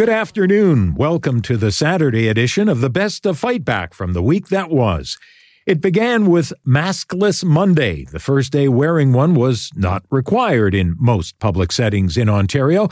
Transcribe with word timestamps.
Good 0.00 0.08
afternoon. 0.08 0.94
Welcome 0.94 1.42
to 1.42 1.58
the 1.58 1.70
Saturday 1.70 2.26
edition 2.28 2.70
of 2.70 2.80
the 2.80 2.88
Best 2.88 3.26
of 3.26 3.38
Fight 3.38 3.66
Back 3.66 3.92
from 3.92 4.14
the 4.14 4.22
week 4.22 4.48
that 4.48 4.70
was. 4.70 5.18
It 5.66 5.82
began 5.82 6.30
with 6.30 6.54
Maskless 6.66 7.44
Monday. 7.44 8.06
The 8.06 8.18
first 8.18 8.50
day 8.50 8.66
wearing 8.66 9.12
one 9.12 9.34
was 9.34 9.70
not 9.76 10.04
required 10.10 10.74
in 10.74 10.96
most 10.98 11.38
public 11.38 11.70
settings 11.70 12.16
in 12.16 12.30
Ontario. 12.30 12.88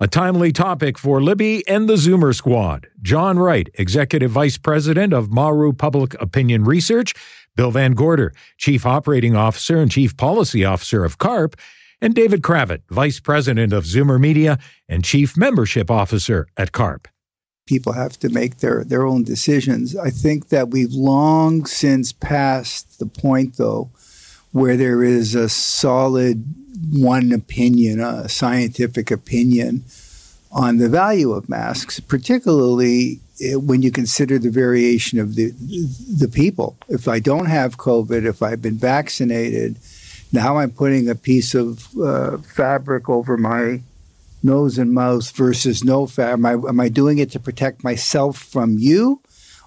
A 0.00 0.06
timely 0.06 0.52
topic 0.52 0.98
for 0.98 1.22
Libby 1.22 1.66
and 1.66 1.88
the 1.88 1.94
Zoomer 1.94 2.34
Squad. 2.34 2.88
John 3.00 3.38
Wright, 3.38 3.70
Executive 3.76 4.30
Vice 4.30 4.58
President 4.58 5.14
of 5.14 5.32
Maru 5.32 5.72
Public 5.72 6.12
Opinion 6.20 6.64
Research, 6.64 7.14
Bill 7.56 7.72
VanGorder, 7.72 8.32
Chief 8.58 8.84
Operating 8.84 9.34
Officer 9.34 9.78
and 9.78 9.90
Chief 9.90 10.14
Policy 10.14 10.62
Officer 10.62 11.06
of 11.06 11.16
CARP, 11.16 11.58
and 12.00 12.14
David 12.14 12.42
Cravit, 12.42 12.82
Vice 12.88 13.20
President 13.20 13.72
of 13.72 13.84
Zoomer 13.84 14.20
Media 14.20 14.58
and 14.88 15.04
Chief 15.04 15.36
Membership 15.36 15.90
Officer 15.90 16.46
at 16.56 16.72
CARP. 16.72 17.08
People 17.66 17.92
have 17.92 18.18
to 18.18 18.28
make 18.28 18.58
their, 18.58 18.84
their 18.84 19.06
own 19.06 19.22
decisions. 19.22 19.96
I 19.96 20.10
think 20.10 20.48
that 20.48 20.70
we've 20.70 20.92
long 20.92 21.66
since 21.66 22.12
passed 22.12 22.98
the 22.98 23.06
point, 23.06 23.56
though, 23.56 23.90
where 24.52 24.76
there 24.76 25.04
is 25.04 25.34
a 25.34 25.48
solid 25.48 26.44
one 26.92 27.32
opinion, 27.32 28.00
a 28.00 28.28
scientific 28.28 29.10
opinion 29.10 29.84
on 30.50 30.78
the 30.78 30.88
value 30.88 31.32
of 31.32 31.48
masks, 31.48 32.00
particularly 32.00 33.20
eh, 33.40 33.54
when 33.54 33.82
you 33.82 33.92
consider 33.92 34.38
the 34.38 34.50
variation 34.50 35.20
of 35.20 35.36
the 35.36 35.52
the 36.18 36.28
people. 36.28 36.76
If 36.88 37.06
I 37.06 37.20
don't 37.20 37.46
have 37.46 37.76
COVID, 37.76 38.24
if 38.24 38.42
I've 38.42 38.62
been 38.62 38.78
vaccinated, 38.78 39.76
now 40.32 40.58
I'm 40.58 40.70
putting 40.70 41.08
a 41.08 41.14
piece 41.14 41.54
of 41.54 41.88
uh, 41.98 42.38
fabric 42.38 43.08
over 43.08 43.36
my 43.36 43.82
nose 44.42 44.78
and 44.78 44.92
mouth 44.92 45.30
versus 45.32 45.84
no 45.84 46.06
fabric. 46.06 46.34
Am 46.34 46.46
I, 46.46 46.68
am 46.68 46.80
I 46.80 46.88
doing 46.88 47.18
it 47.18 47.30
to 47.32 47.40
protect 47.40 47.84
myself 47.84 48.38
from 48.38 48.78
you, 48.78 49.20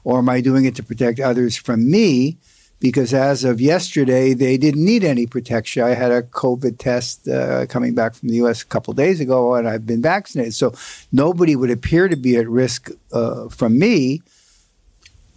or 0.03 0.19
am 0.19 0.29
I 0.29 0.41
doing 0.41 0.65
it 0.65 0.75
to 0.75 0.83
protect 0.83 1.19
others 1.19 1.57
from 1.57 1.89
me? 1.89 2.37
Because 2.79 3.13
as 3.13 3.45
of 3.45 3.61
yesterday, 3.61 4.33
they 4.33 4.57
didn't 4.57 4.83
need 4.83 5.05
any 5.05 5.25
protection. 5.25 5.83
I 5.83 5.91
had 5.91 6.11
a 6.11 6.21
COVID 6.21 6.77
test 6.77 7.27
uh, 7.29 7.65
coming 7.67 7.95
back 7.95 8.13
from 8.13 8.27
the 8.27 8.35
U.S. 8.35 8.61
a 8.61 8.65
couple 8.65 8.93
days 8.93 9.21
ago, 9.21 9.55
and 9.55 9.69
I've 9.69 9.85
been 9.85 10.01
vaccinated. 10.01 10.53
So 10.53 10.73
nobody 11.11 11.55
would 11.55 11.71
appear 11.71 12.09
to 12.09 12.17
be 12.17 12.35
at 12.35 12.49
risk 12.49 12.89
uh, 13.13 13.47
from 13.47 13.79
me. 13.79 14.21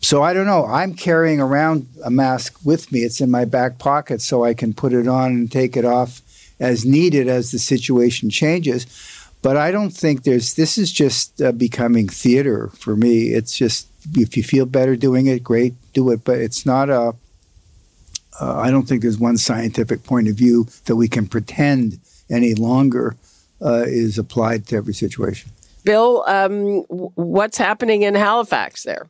So 0.06 0.22
I 0.22 0.34
don't 0.34 0.46
know. 0.46 0.64
I'm 0.66 0.94
carrying 0.94 1.40
around 1.40 1.88
a 2.04 2.12
mask 2.12 2.64
with 2.64 2.92
me. 2.92 3.00
It's 3.00 3.20
in 3.20 3.28
my 3.28 3.44
back 3.44 3.80
pocket 3.80 4.22
so 4.22 4.44
I 4.44 4.54
can 4.54 4.72
put 4.72 4.92
it 4.92 5.08
on 5.08 5.32
and 5.32 5.50
take 5.50 5.76
it 5.76 5.84
off 5.84 6.22
as 6.60 6.86
needed 6.86 7.26
as 7.26 7.50
the 7.50 7.58
situation 7.58 8.30
changes. 8.30 8.86
But 9.42 9.56
I 9.56 9.72
don't 9.72 9.90
think 9.90 10.22
there's, 10.22 10.54
this 10.54 10.78
is 10.78 10.92
just 10.92 11.42
uh, 11.42 11.50
becoming 11.50 12.08
theater 12.08 12.68
for 12.68 12.94
me. 12.94 13.34
It's 13.34 13.56
just, 13.56 13.88
if 14.14 14.36
you 14.36 14.44
feel 14.44 14.64
better 14.64 14.94
doing 14.94 15.26
it, 15.26 15.42
great, 15.42 15.74
do 15.92 16.08
it. 16.10 16.22
But 16.22 16.38
it's 16.38 16.64
not 16.64 16.88
a, 16.88 17.16
uh, 18.40 18.56
I 18.60 18.70
don't 18.70 18.86
think 18.86 19.02
there's 19.02 19.18
one 19.18 19.38
scientific 19.38 20.04
point 20.04 20.28
of 20.28 20.36
view 20.36 20.68
that 20.84 20.94
we 20.94 21.08
can 21.08 21.26
pretend 21.26 21.98
any 22.30 22.54
longer 22.54 23.16
uh, 23.60 23.82
is 23.88 24.18
applied 24.18 24.68
to 24.68 24.76
every 24.76 24.94
situation. 24.94 25.50
Bill, 25.82 26.22
um, 26.28 26.84
what's 27.16 27.58
happening 27.58 28.02
in 28.02 28.14
Halifax 28.14 28.84
there? 28.84 29.08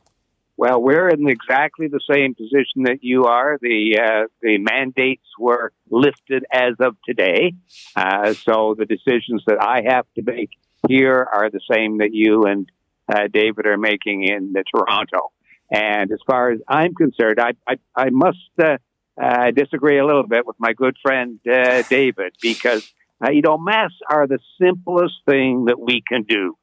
Well, 0.57 0.81
we're 0.81 1.09
in 1.09 1.29
exactly 1.29 1.87
the 1.87 1.99
same 2.11 2.33
position 2.33 2.83
that 2.85 3.03
you 3.03 3.25
are. 3.25 3.59
The 3.61 3.99
uh, 4.01 4.27
the 4.41 4.57
mandates 4.57 5.27
were 5.37 5.71
lifted 5.91 6.45
as 6.51 6.73
of 6.79 6.95
today, 7.07 7.53
uh, 7.95 8.33
so 8.33 8.75
the 8.75 8.85
decisions 8.85 9.43
that 9.45 9.61
I 9.61 9.83
have 9.87 10.07
to 10.15 10.23
make 10.23 10.49
here 10.87 11.27
are 11.31 11.51
the 11.51 11.61
same 11.71 11.99
that 11.99 12.09
you 12.11 12.45
and 12.45 12.67
uh, 13.07 13.27
David 13.31 13.67
are 13.67 13.77
making 13.77 14.23
in 14.23 14.55
Toronto. 14.75 15.31
And 15.69 16.11
as 16.11 16.19
far 16.25 16.49
as 16.49 16.59
I'm 16.67 16.95
concerned, 16.95 17.39
I 17.39 17.51
I, 17.67 17.75
I 17.95 18.09
must 18.09 18.39
uh, 18.59 18.77
uh, 19.21 19.51
disagree 19.51 19.99
a 19.99 20.05
little 20.07 20.25
bit 20.25 20.47
with 20.47 20.55
my 20.57 20.73
good 20.73 20.95
friend 21.03 21.39
uh, 21.47 21.83
David 21.83 22.33
because 22.41 22.91
you 23.31 23.43
know 23.43 23.59
masks 23.59 23.99
are 24.09 24.25
the 24.25 24.39
simplest 24.59 25.17
thing 25.29 25.65
that 25.65 25.79
we 25.79 26.01
can 26.01 26.23
do. 26.23 26.57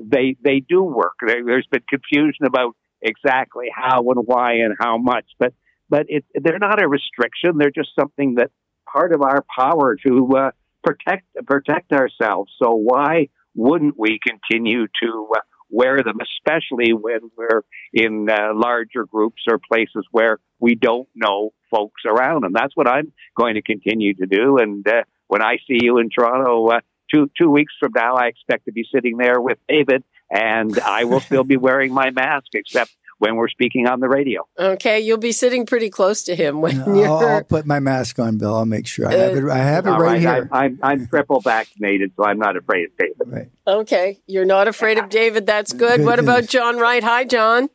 they 0.00 0.36
they 0.40 0.60
do 0.60 0.84
work. 0.84 1.14
There's 1.26 1.66
been 1.66 1.82
confusion 1.90 2.46
about 2.46 2.76
exactly 3.06 3.66
how 3.74 4.00
and 4.10 4.26
why 4.26 4.54
and 4.54 4.74
how 4.78 4.98
much. 4.98 5.26
But 5.38 5.54
but 5.88 6.06
it, 6.08 6.24
they're 6.34 6.58
not 6.58 6.82
a 6.82 6.88
restriction. 6.88 7.58
They're 7.58 7.70
just 7.70 7.90
something 7.98 8.34
that 8.36 8.50
part 8.92 9.12
of 9.12 9.22
our 9.22 9.44
power 9.56 9.96
to 10.06 10.30
uh, 10.36 10.50
protect 10.82 11.24
protect 11.46 11.92
ourselves. 11.92 12.52
So 12.62 12.74
why 12.74 13.28
wouldn't 13.54 13.98
we 13.98 14.18
continue 14.24 14.86
to 15.02 15.28
uh, 15.36 15.40
wear 15.70 16.02
them, 16.02 16.18
especially 16.20 16.92
when 16.92 17.30
we're 17.36 17.62
in 17.92 18.28
uh, 18.30 18.54
larger 18.54 19.04
groups 19.04 19.42
or 19.50 19.58
places 19.58 20.06
where 20.10 20.38
we 20.60 20.74
don't 20.74 21.08
know 21.14 21.52
folks 21.70 22.02
around? 22.06 22.44
And 22.44 22.54
that's 22.54 22.76
what 22.76 22.88
I'm 22.88 23.12
going 23.36 23.54
to 23.54 23.62
continue 23.62 24.14
to 24.14 24.26
do. 24.26 24.58
And 24.58 24.86
uh, 24.86 25.02
when 25.28 25.42
I 25.42 25.56
see 25.66 25.78
you 25.80 25.98
in 25.98 26.10
Toronto 26.10 26.66
uh, 26.68 26.80
two 27.12 27.30
two 27.40 27.50
weeks 27.50 27.72
from 27.80 27.92
now, 27.94 28.14
I 28.14 28.26
expect 28.26 28.66
to 28.66 28.72
be 28.72 28.84
sitting 28.92 29.16
there 29.16 29.40
with 29.40 29.58
David 29.68 30.04
and 30.30 30.78
I 30.80 31.04
will 31.04 31.20
still 31.20 31.44
be 31.44 31.56
wearing 31.56 31.92
my 31.92 32.10
mask, 32.10 32.48
except 32.54 32.90
when 33.18 33.36
we're 33.36 33.48
speaking 33.48 33.86
on 33.86 34.00
the 34.00 34.08
radio. 34.08 34.46
Okay, 34.58 35.00
you'll 35.00 35.18
be 35.18 35.32
sitting 35.32 35.66
pretty 35.66 35.88
close 35.90 36.22
to 36.24 36.34
him 36.34 36.60
when 36.60 36.78
no, 36.78 36.94
you're. 36.94 37.08
I'll, 37.08 37.28
I'll, 37.28 37.44
put 37.44 37.66
my 37.66 37.80
mask 37.80 38.18
on, 38.18 38.38
Bill. 38.38 38.54
I'll 38.54 38.66
make 38.66 38.86
sure 38.86 39.08
I 39.08 39.14
have 39.14 39.36
it. 39.36 39.48
I 39.48 39.58
have 39.58 39.86
it 39.86 39.90
right, 39.90 40.00
right, 40.00 40.20
here. 40.20 40.48
I, 40.52 40.64
I'm, 40.64 40.78
I'm 40.82 41.06
triple 41.06 41.40
vaccinated, 41.40 42.12
so 42.16 42.24
I'm 42.24 42.38
not 42.38 42.56
afraid 42.56 42.86
of 42.86 42.96
David. 42.98 43.16
Right. 43.26 43.50
Okay, 43.66 44.20
you're 44.26 44.44
not 44.44 44.68
afraid 44.68 44.98
of 44.98 45.08
David. 45.08 45.46
That's 45.46 45.72
good. 45.72 45.98
good 45.98 46.04
what 46.04 46.18
about 46.18 46.46
John 46.46 46.78
Wright? 46.78 47.02
Hi, 47.02 47.24
John. 47.24 47.68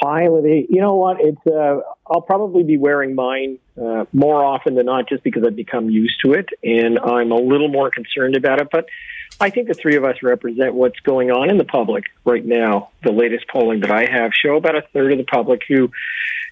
Hi. 0.00 0.22
You 0.22 0.80
know 0.80 0.94
what? 0.94 1.20
It's 1.20 1.46
uh, 1.46 1.80
I'll 2.06 2.20
probably 2.20 2.62
be 2.62 2.78
wearing 2.78 3.14
mine 3.14 3.58
uh, 3.80 4.04
more 4.12 4.44
often 4.44 4.74
than 4.74 4.86
not, 4.86 5.08
just 5.08 5.24
because 5.24 5.42
I've 5.44 5.56
become 5.56 5.90
used 5.90 6.20
to 6.24 6.34
it, 6.34 6.48
and 6.62 6.98
I'm 6.98 7.32
a 7.32 7.36
little 7.36 7.68
more 7.68 7.90
concerned 7.90 8.36
about 8.36 8.60
it. 8.60 8.68
But 8.70 8.86
I 9.40 9.50
think 9.50 9.68
the 9.68 9.74
three 9.74 9.96
of 9.96 10.04
us 10.04 10.16
represent 10.22 10.74
what's 10.74 10.98
going 11.00 11.30
on 11.30 11.50
in 11.50 11.58
the 11.58 11.64
public 11.64 12.04
right 12.24 12.44
now. 12.44 12.90
The 13.02 13.12
latest 13.12 13.46
polling 13.48 13.80
that 13.80 13.90
I 13.90 14.06
have 14.06 14.32
show 14.34 14.56
about 14.56 14.76
a 14.76 14.82
third 14.92 15.12
of 15.12 15.18
the 15.18 15.24
public 15.24 15.62
who 15.68 15.90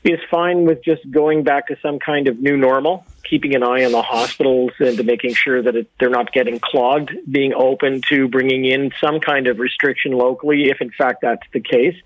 is 0.04 0.20
fine 0.30 0.64
with 0.64 0.82
just 0.84 1.08
going 1.10 1.42
back 1.42 1.68
to 1.68 1.76
some 1.82 1.98
kind 1.98 2.28
of 2.28 2.38
new 2.38 2.56
normal, 2.56 3.04
keeping 3.28 3.54
an 3.54 3.62
eye 3.62 3.84
on 3.84 3.92
the 3.92 4.02
hospitals 4.02 4.70
and 4.78 4.96
to 4.96 5.02
making 5.02 5.34
sure 5.34 5.62
that 5.62 5.74
it, 5.74 5.90
they're 5.98 6.10
not 6.10 6.32
getting 6.32 6.60
clogged, 6.60 7.10
being 7.30 7.52
open 7.54 8.00
to 8.08 8.28
bringing 8.28 8.64
in 8.64 8.92
some 9.00 9.20
kind 9.20 9.46
of 9.46 9.58
restriction 9.58 10.12
locally, 10.12 10.70
if 10.70 10.80
in 10.80 10.90
fact 10.90 11.22
that's 11.22 11.42
the 11.52 11.60
case. 11.60 11.96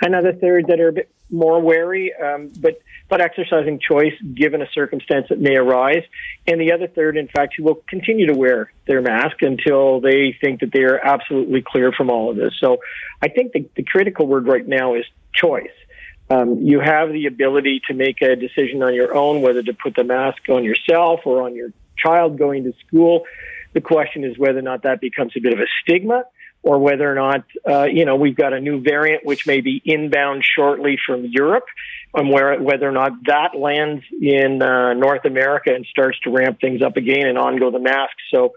Another 0.00 0.32
third 0.32 0.66
that 0.68 0.80
are 0.80 0.88
a 0.88 0.92
bit 0.92 1.10
more 1.30 1.60
wary, 1.60 2.12
um, 2.14 2.50
but 2.60 2.80
but 3.08 3.20
exercising 3.20 3.78
choice 3.78 4.14
given 4.34 4.62
a 4.62 4.70
circumstance 4.72 5.26
that 5.28 5.38
may 5.38 5.56
arise. 5.56 6.02
And 6.46 6.60
the 6.60 6.72
other 6.72 6.88
third, 6.88 7.16
in 7.16 7.28
fact, 7.28 7.54
who 7.56 7.64
will 7.64 7.82
continue 7.86 8.26
to 8.26 8.34
wear 8.34 8.72
their 8.86 9.02
mask 9.02 9.42
until 9.42 10.00
they 10.00 10.36
think 10.40 10.60
that 10.60 10.72
they 10.72 10.82
are 10.82 10.98
absolutely 10.98 11.62
clear 11.62 11.92
from 11.92 12.10
all 12.10 12.30
of 12.30 12.36
this. 12.36 12.54
So 12.58 12.78
I 13.20 13.28
think 13.28 13.52
the, 13.52 13.68
the 13.76 13.82
critical 13.82 14.26
word 14.26 14.46
right 14.46 14.66
now 14.66 14.94
is 14.94 15.04
choice. 15.34 15.70
Um, 16.30 16.60
you 16.62 16.80
have 16.80 17.12
the 17.12 17.26
ability 17.26 17.82
to 17.88 17.94
make 17.94 18.22
a 18.22 18.34
decision 18.34 18.82
on 18.82 18.94
your 18.94 19.14
own 19.14 19.42
whether 19.42 19.62
to 19.62 19.74
put 19.74 19.94
the 19.94 20.04
mask 20.04 20.48
on 20.48 20.64
yourself 20.64 21.20
or 21.24 21.42
on 21.42 21.54
your 21.54 21.70
child 21.96 22.38
going 22.38 22.64
to 22.64 22.72
school. 22.86 23.24
The 23.74 23.80
question 23.80 24.24
is 24.24 24.38
whether 24.38 24.58
or 24.58 24.62
not 24.62 24.82
that 24.84 25.00
becomes 25.00 25.32
a 25.36 25.40
bit 25.40 25.52
of 25.52 25.58
a 25.58 25.66
stigma 25.82 26.24
or 26.62 26.78
whether 26.78 27.10
or 27.10 27.14
not, 27.14 27.44
uh, 27.68 27.84
you 27.84 28.06
know, 28.06 28.16
we've 28.16 28.36
got 28.36 28.54
a 28.54 28.60
new 28.60 28.80
variant 28.80 29.24
which 29.24 29.46
may 29.46 29.60
be 29.60 29.82
inbound 29.84 30.42
shortly 30.44 30.98
from 31.04 31.26
Europe 31.26 31.66
and 32.14 32.30
where, 32.30 32.58
whether 32.60 32.88
or 32.88 32.92
not 32.92 33.12
that 33.26 33.54
lands 33.54 34.02
in 34.18 34.62
uh, 34.62 34.94
North 34.94 35.26
America 35.26 35.74
and 35.74 35.84
starts 35.84 36.18
to 36.20 36.30
ramp 36.30 36.60
things 36.60 36.80
up 36.80 36.96
again 36.96 37.26
and 37.26 37.36
on 37.36 37.58
go 37.58 37.70
the 37.70 37.78
masks. 37.78 38.22
So 38.32 38.54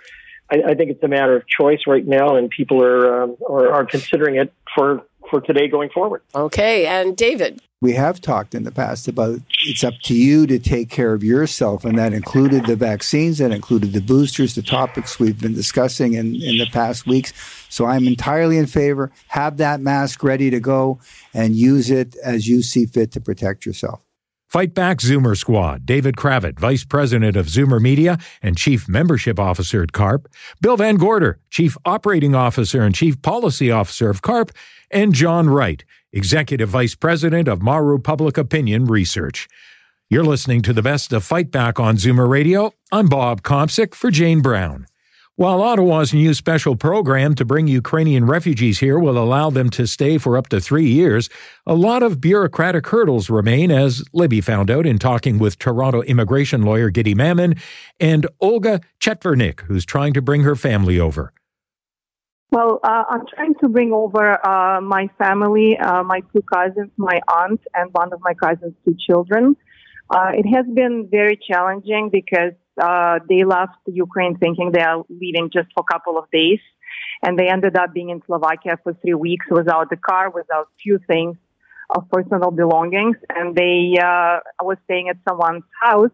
I, 0.50 0.62
I 0.70 0.76
think 0.76 0.92
it's 0.92 1.04
a 1.04 1.10
matter 1.10 1.36
of 1.36 1.44
choice 1.48 1.82
right 1.86 2.06
now 2.06 2.38
and 2.38 2.50
people 2.50 2.82
are, 2.82 3.24
um, 3.24 3.38
are, 3.48 3.74
are 3.74 3.86
considering 3.86 4.38
it 4.38 4.54
for 4.74 5.04
for 5.30 5.42
today 5.42 5.68
going 5.68 5.90
forward. 5.90 6.22
Okay, 6.36 6.86
and 6.86 7.16
David. 7.16 7.62
We 7.80 7.94
have 7.94 8.20
talked 8.20 8.56
in 8.56 8.64
the 8.64 8.72
past 8.72 9.08
about 9.08 9.40
it's 9.64 9.84
up 9.84 9.94
to 10.06 10.16
you 10.16 10.48
to 10.48 10.58
take 10.58 10.90
care 10.90 11.14
of 11.14 11.24
yourself, 11.24 11.86
and 11.86 11.96
that 12.00 12.12
included 12.12 12.66
the 12.66 12.76
vaccines, 12.76 13.38
that 13.38 13.52
included 13.52 13.94
the 13.94 14.02
boosters, 14.02 14.56
the 14.56 14.64
topics 14.64 15.20
we've 15.20 15.40
been 15.40 15.54
discussing 15.54 16.14
in, 16.14 16.36
in 16.42 16.58
the 16.58 16.66
past 16.72 17.06
weeks. 17.06 17.34
So 17.70 17.86
I'm 17.86 18.08
entirely 18.08 18.58
in 18.58 18.66
favor. 18.66 19.12
Have 19.28 19.58
that 19.58 19.80
mask 19.80 20.24
ready 20.24 20.50
to 20.50 20.60
go 20.60 21.00
and 21.36 21.56
use 21.56 21.92
it 21.92 22.16
as 22.24 22.48
you 22.48 22.64
see 22.64 22.88
fit 22.88 23.12
to 23.12 23.22
protect 23.22 23.64
yourself. 23.64 24.07
Fight 24.48 24.74
Back 24.74 25.00
Zoomer 25.00 25.36
Squad, 25.36 25.86
David 25.86 26.16
Cravit, 26.16 26.58
Vice 26.58 26.86
President 26.86 27.36
of 27.36 27.48
Zoomer 27.48 27.82
Media 27.82 28.18
and 28.42 28.58
Chief 28.58 28.88
Membership 28.88 29.40
Officer 29.40 29.84
at 29.84 29.92
CARP, 29.92 30.28
Bill 30.62 30.78
VanGorder, 30.78 31.36
Chief 31.50 31.78
Operating 31.84 32.34
Officer 32.34 32.82
and 32.82 32.96
Chief 32.96 33.22
Policy 33.22 33.72
Officer 33.72 34.10
of 34.10 34.22
CARP, 34.22 34.52
and 34.90 35.14
John 35.14 35.50
Wright, 35.50 35.84
Executive 36.14 36.70
Vice 36.70 36.96
President 36.96 37.50
of 37.50 37.62
Maru 37.62 38.00
Public 38.00 38.38
Opinion 38.38 38.86
Research. 38.86 39.50
You're 40.10 40.24
listening 40.24 40.62
to 40.62 40.72
the 40.72 40.82
best 40.82 41.12
of 41.12 41.26
Fight 41.26 41.52
Back 41.52 41.78
on 41.82 41.98
Zoomer 41.98 42.30
Radio. 42.30 42.72
I'm 42.94 43.10
Bob 43.10 43.42
Komsic 43.42 43.94
for 43.94 44.10
Jane 44.10 44.42
Brown. 44.42 44.88
While 45.38 45.62
Ottawa's 45.62 46.16
new 46.16 46.34
special 46.34 46.76
program 46.76 47.36
to 47.36 47.46
bring 47.46 47.68
Ukrainian 47.68 48.26
refugees 48.26 48.80
here 48.80 48.98
will 48.98 49.20
allow 49.20 49.52
them 49.52 49.70
to 49.70 49.86
stay 49.86 50.18
for 50.18 50.36
up 50.36 50.50
to 50.50 50.60
three 50.60 50.88
years, 50.88 51.30
a 51.68 51.76
lot 51.76 52.02
of 52.02 52.20
bureaucratic 52.20 52.88
hurdles 52.88 53.30
remain, 53.30 53.70
as 53.70 54.04
Libby 54.14 54.42
found 54.42 54.72
out 54.72 54.88
in 54.88 54.98
talking 54.98 55.38
with 55.38 55.60
Toronto 55.60 56.02
immigration 56.02 56.64
lawyer 56.64 56.90
Guidy 56.90 57.14
Mamann 57.14 57.62
and 58.00 58.26
Olga 58.42 58.82
Tchetvertnykh, 59.00 59.60
who's 59.60 59.86
trying 59.86 60.14
to 60.14 60.24
bring 60.24 60.42
her 60.42 60.56
family 60.56 61.00
over. 61.00 61.32
Well, 62.50 62.80
uh, 62.84 63.04
I'm 63.08 63.28
trying 63.28 63.54
to 63.62 63.70
bring 63.70 63.94
over 63.94 64.44
uh, 64.44 64.82
my 64.82 65.08
family, 65.20 65.78
uh, 65.78 66.02
my 66.02 66.22
two 66.34 66.42
cousins, 66.52 66.90
my 66.98 67.22
aunt, 67.28 67.62
and 67.76 67.92
one 67.92 68.12
of 68.12 68.20
my 68.22 68.34
cousins' 68.34 68.74
two 68.84 68.96
children. 69.08 69.56
Uh, 70.10 70.32
it 70.34 70.48
has 70.48 70.66
been 70.74 71.08
very 71.12 71.38
challenging 71.48 72.10
because 72.12 72.54
uh, 72.82 73.20
they 73.28 73.44
left 73.44 73.78
Ukraine 73.86 74.38
thinking 74.38 74.72
they 74.72 74.82
are 74.82 75.04
leaving 75.10 75.50
just 75.52 75.70
for 75.74 75.84
a 75.88 75.94
couple 75.94 76.18
of 76.18 76.30
days. 76.32 76.60
And 77.24 77.38
they 77.38 77.50
ended 77.50 77.76
up 77.78 77.94
being 77.94 78.10
in 78.10 78.22
Slovakia 78.26 78.78
for 78.84 78.94
three 78.94 79.14
weeks 79.14 79.46
without 79.50 79.90
the 79.90 79.98
car, 79.98 80.30
without 80.30 80.68
few 80.82 81.00
things 81.08 81.36
of 81.96 82.10
personal 82.12 82.52
belongings. 82.52 83.18
And 83.30 83.56
they, 83.56 83.98
uh, 84.02 84.40
was 84.62 84.78
staying 84.86 85.10
at 85.10 85.18
someone's 85.28 85.64
house 85.82 86.12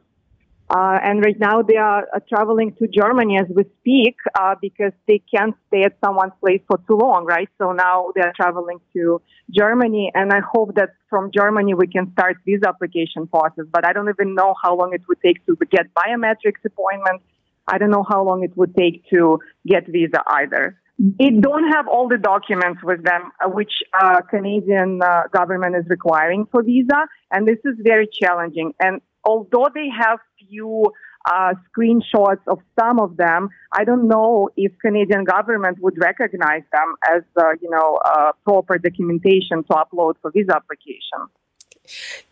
uh, 0.74 0.98
and 1.04 1.24
right 1.24 1.40
now 1.40 1.62
they 1.62 1.76
are 1.76 2.08
uh, 2.16 2.20
traveling 2.28 2.74
to 2.80 2.88
Germany 2.88 3.38
as 3.38 3.46
we 3.56 3.64
speak 3.80 4.16
uh, 4.40 4.56
because 4.60 4.92
they 5.08 5.22
can't 5.34 5.56
stay 5.68 5.84
at 5.84 5.96
someone's 6.04 6.34
place 6.42 6.62
for 6.68 6.80
too 6.88 6.98
long, 6.98 7.26
right? 7.26 7.48
So 7.60 7.74
now 7.74 8.08
they 8.16 8.22
are 8.22 8.34
traveling 8.36 8.80
to 8.94 9.22
Germany, 9.52 10.12
and 10.16 10.34
I 10.34 10.40
hope 10.40 10.74
that 10.76 10.90
from 11.12 11.30
Germany 11.32 11.76
we 11.76 11.86
can 11.86 12.12
start 12.14 12.38
visa 12.44 12.70
application 12.70 13.28
process. 13.28 13.66
But 13.72 13.86
I 13.86 13.94
don't 13.94 14.10
even 14.10 14.34
know 14.34 14.56
how 14.64 14.76
long 14.76 14.94
it 14.94 15.02
would 15.08 15.22
take 15.22 15.46
to 15.46 15.56
get 15.70 15.94
biometrics 15.94 16.66
appointment. 16.66 17.22
I 17.68 17.78
don't 17.78 17.92
know 17.92 18.06
how 18.10 18.24
long 18.24 18.44
it 18.44 18.58
would 18.58 18.76
take 18.76 19.08
to 19.12 19.40
get 19.68 19.86
visa 19.88 20.24
either. 20.28 20.80
They 20.98 21.30
don't 21.30 21.72
have 21.72 21.88
all 21.88 22.08
the 22.08 22.18
documents 22.18 22.82
with 22.84 23.04
them, 23.04 23.32
uh, 23.44 23.50
which 23.50 23.74
uh, 24.00 24.22
Canadian 24.22 25.02
uh, 25.04 25.24
government 25.32 25.76
is 25.76 25.86
requiring 25.88 26.48
for 26.52 26.64
visa, 26.64 27.08
and 27.32 27.48
this 27.48 27.60
is 27.64 27.76
very 27.84 28.08
challenging. 28.12 28.74
And 28.80 29.02
although 29.24 29.68
they 29.74 29.88
have 29.90 30.20
few 30.40 30.92
uh, 31.32 31.54
screenshots 31.70 32.42
of 32.48 32.60
some 32.80 33.00
of 33.00 33.18
them, 33.18 33.50
I 33.72 33.84
don't 33.84 34.08
know 34.08 34.50
if 34.58 34.72
Canadian 34.80 35.24
government 35.24 35.78
would 35.82 35.98
recognize 35.98 36.64
them 36.72 36.96
as, 37.14 37.24
uh, 37.38 37.52
you 37.62 37.70
know, 37.70 38.00
uh, 38.06 38.32
proper 38.44 38.78
documentation 38.78 39.64
to 39.64 39.74
upload 39.74 40.16
for 40.22 40.32
visa 40.32 40.56
application. 40.56 41.30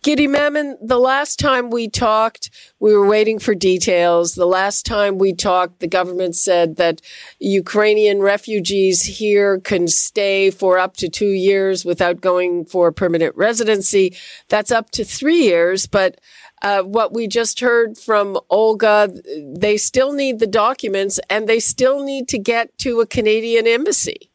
Guidy 0.02 0.28
Mamann, 0.28 0.78
the 0.82 0.98
last 0.98 1.38
time 1.38 1.70
we 1.70 1.90
talked, 1.90 2.50
we 2.80 2.96
were 2.96 3.06
waiting 3.06 3.38
for 3.38 3.54
details. 3.54 4.36
The 4.36 4.46
last 4.46 4.86
time 4.86 5.18
we 5.18 5.34
talked, 5.34 5.80
the 5.80 5.88
government 5.88 6.36
said 6.36 6.78
that 6.78 7.02
Ukrainian 7.40 8.22
refugees 8.22 9.04
here 9.04 9.60
can 9.60 9.88
stay 9.88 10.52
for 10.52 10.80
up 10.80 10.96
to 10.98 11.10
two 11.10 11.32
years 11.32 11.84
without 11.84 12.22
going 12.22 12.66
for 12.66 12.92
permanent 12.94 13.36
residency. 13.36 14.16
That's 14.48 14.72
up 14.72 14.90
to 14.92 15.04
three 15.04 15.44
years, 15.44 15.86
but 15.86 16.20
uh, 16.62 16.84
what 16.84 17.14
we 17.14 17.28
just 17.28 17.60
heard 17.60 17.98
from 17.98 18.40
Olga, 18.50 19.10
they 19.56 19.78
still 19.78 20.14
need 20.14 20.40
the 20.40 20.48
documents 20.48 21.20
and 21.30 21.48
they 21.48 21.60
still 21.60 22.04
need 22.04 22.28
to 22.30 22.38
get 22.38 22.78
to 22.80 23.02
a 23.02 23.08
Canadian 23.08 23.68
embassy. 23.68 24.30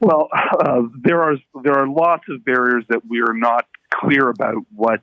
Well, 0.00 0.28
uh, 0.32 0.82
there 1.02 1.22
are 1.22 1.36
there 1.62 1.78
are 1.78 1.88
lots 1.88 2.24
of 2.28 2.44
barriers 2.44 2.84
that 2.88 3.06
we 3.06 3.20
are 3.20 3.34
not 3.34 3.66
clear 3.92 4.28
about 4.28 4.54
what 4.74 5.02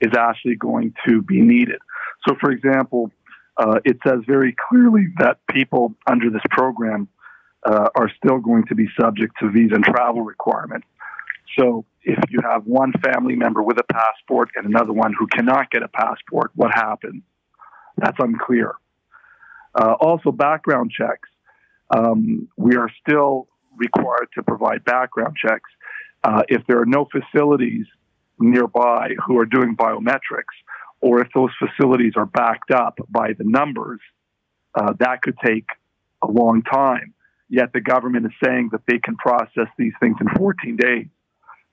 is 0.00 0.12
actually 0.16 0.56
going 0.56 0.94
to 1.06 1.22
be 1.22 1.40
needed. 1.40 1.80
So, 2.28 2.36
for 2.40 2.50
example, 2.50 3.10
uh, 3.56 3.80
it 3.84 3.98
says 4.06 4.20
very 4.26 4.54
clearly 4.68 5.06
that 5.18 5.38
people 5.50 5.94
under 6.06 6.30
this 6.30 6.42
program 6.50 7.08
uh, 7.64 7.88
are 7.96 8.10
still 8.16 8.38
going 8.38 8.66
to 8.66 8.74
be 8.74 8.86
subject 9.00 9.34
to 9.40 9.50
visa 9.50 9.74
and 9.74 9.84
travel 9.84 10.22
requirements. 10.22 10.86
So, 11.58 11.84
if 12.06 12.30
you 12.30 12.38
have 12.48 12.64
one 12.64 12.92
family 13.04 13.34
member 13.34 13.62
with 13.62 13.78
a 13.80 13.92
passport 13.92 14.50
and 14.54 14.64
another 14.64 14.92
one 14.92 15.12
who 15.18 15.26
cannot 15.26 15.72
get 15.72 15.82
a 15.82 15.88
passport, 15.88 16.52
what 16.54 16.70
happens? 16.72 17.24
That's 17.98 18.16
unclear. 18.20 18.76
Uh, 19.74 19.94
also, 20.00 20.30
background 20.30 20.92
checks. 20.96 21.28
Um, 21.94 22.48
we 22.56 22.76
are 22.76 22.88
still 23.00 23.48
required 23.76 24.28
to 24.34 24.44
provide 24.44 24.84
background 24.84 25.36
checks. 25.36 25.68
Uh, 26.22 26.42
if 26.48 26.62
there 26.68 26.80
are 26.80 26.86
no 26.86 27.06
facilities 27.10 27.86
nearby 28.38 29.10
who 29.26 29.38
are 29.38 29.46
doing 29.46 29.76
biometrics, 29.76 30.54
or 31.00 31.20
if 31.20 31.28
those 31.34 31.50
facilities 31.58 32.12
are 32.16 32.26
backed 32.26 32.70
up 32.70 32.98
by 33.08 33.32
the 33.36 33.44
numbers, 33.44 34.00
uh, 34.76 34.92
that 35.00 35.22
could 35.22 35.36
take 35.44 35.66
a 36.22 36.30
long 36.30 36.62
time. 36.62 37.14
Yet 37.48 37.72
the 37.72 37.80
government 37.80 38.26
is 38.26 38.32
saying 38.44 38.70
that 38.72 38.82
they 38.86 38.98
can 38.98 39.16
process 39.16 39.68
these 39.76 39.92
things 40.00 40.16
in 40.20 40.28
14 40.36 40.76
days. 40.76 41.06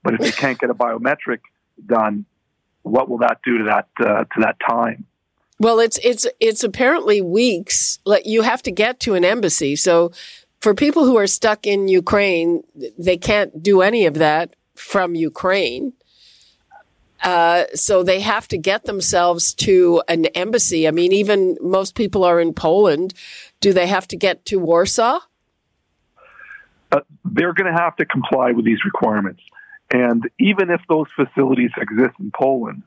But 0.04 0.16
if 0.16 0.20
they 0.20 0.32
can't 0.32 0.60
get 0.60 0.70
a 0.70 0.74
biometric 0.74 1.40
done, 1.86 2.26
what 2.84 3.10
will 3.10 3.20
that 3.20 3.40
do 3.44 3.60
to 3.60 3.64
that 3.66 3.88
uh, 4.00 4.24
to 4.26 4.42
that 4.42 4.58
time? 4.68 5.06
Well, 5.60 5.80
it's 5.80 5.98
it's 6.04 6.28
it's 6.40 6.64
apparently 6.64 7.22
weeks. 7.22 8.00
Like 8.06 8.26
you 8.26 8.42
have 8.42 8.62
to 8.64 8.72
get 8.72 9.00
to 9.02 9.16
an 9.16 9.24
embassy. 9.24 9.76
So 9.76 10.12
for 10.60 10.74
people 10.74 11.06
who 11.06 11.18
are 11.18 11.28
stuck 11.28 11.66
in 11.66 11.88
Ukraine, 11.88 12.64
they 12.98 13.18
can't 13.18 13.64
do 13.64 13.82
any 13.82 14.06
of 14.06 14.16
that 14.16 14.56
from 14.76 15.16
Ukraine. 15.16 15.94
Uh, 17.24 17.66
so 17.74 18.04
they 18.04 18.20
have 18.20 18.50
to 18.50 18.58
get 18.58 18.84
themselves 18.84 19.54
to 19.54 20.04
an 20.10 20.26
embassy. 20.28 20.88
I 20.88 20.92
mean, 20.92 21.14
even 21.14 21.58
most 21.62 21.96
people 21.96 22.26
are 22.26 22.40
in 22.42 22.54
Poland. 22.54 23.14
Do 23.62 23.72
they 23.72 23.88
have 23.88 24.08
to 24.10 24.18
get 24.18 24.46
to 24.48 24.58
Warsaw? 24.58 25.20
Uh, 26.92 27.00
they're 27.24 27.54
going 27.54 27.74
to 27.74 27.82
have 27.82 27.96
to 27.96 28.06
comply 28.06 28.52
with 28.52 28.66
these 28.66 28.84
requirements. 28.84 29.42
And 29.94 30.28
even 30.40 30.72
if 30.72 30.82
those 30.90 31.06
facilities 31.16 31.70
exist 31.78 32.16
in 32.20 32.32
Poland, 32.36 32.82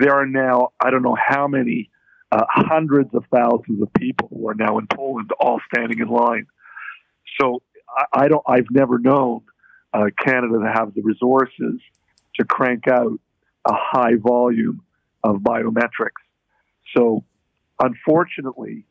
there 0.00 0.14
are 0.14 0.26
now, 0.26 0.72
I 0.80 0.90
don't 0.90 1.02
know 1.02 1.16
how 1.16 1.46
many, 1.46 1.90
uh, 2.32 2.44
hundreds 2.48 3.14
of 3.14 3.24
thousands 3.32 3.80
of 3.80 3.92
people 3.94 4.28
who 4.28 4.48
are 4.48 4.54
now 4.54 4.78
in 4.78 4.88
Poland 4.88 5.30
all 5.38 5.60
standing 5.72 6.00
in 6.00 6.08
line. 6.08 6.46
So 7.40 7.62
I, 7.88 8.24
I 8.24 8.28
don't, 8.28 8.42
I've 8.48 8.66
never 8.72 8.98
known 8.98 9.42
uh, 9.92 10.06
Canada 10.18 10.58
to 10.58 10.72
have 10.74 10.92
the 10.94 11.02
resources 11.02 11.80
to 12.34 12.44
crank 12.44 12.88
out 12.88 13.12
a 13.64 13.72
high 13.72 14.16
volume 14.16 14.82
of 15.22 15.36
biometrics. 15.36 16.24
So 16.96 17.22
unfortunately, 17.78 18.86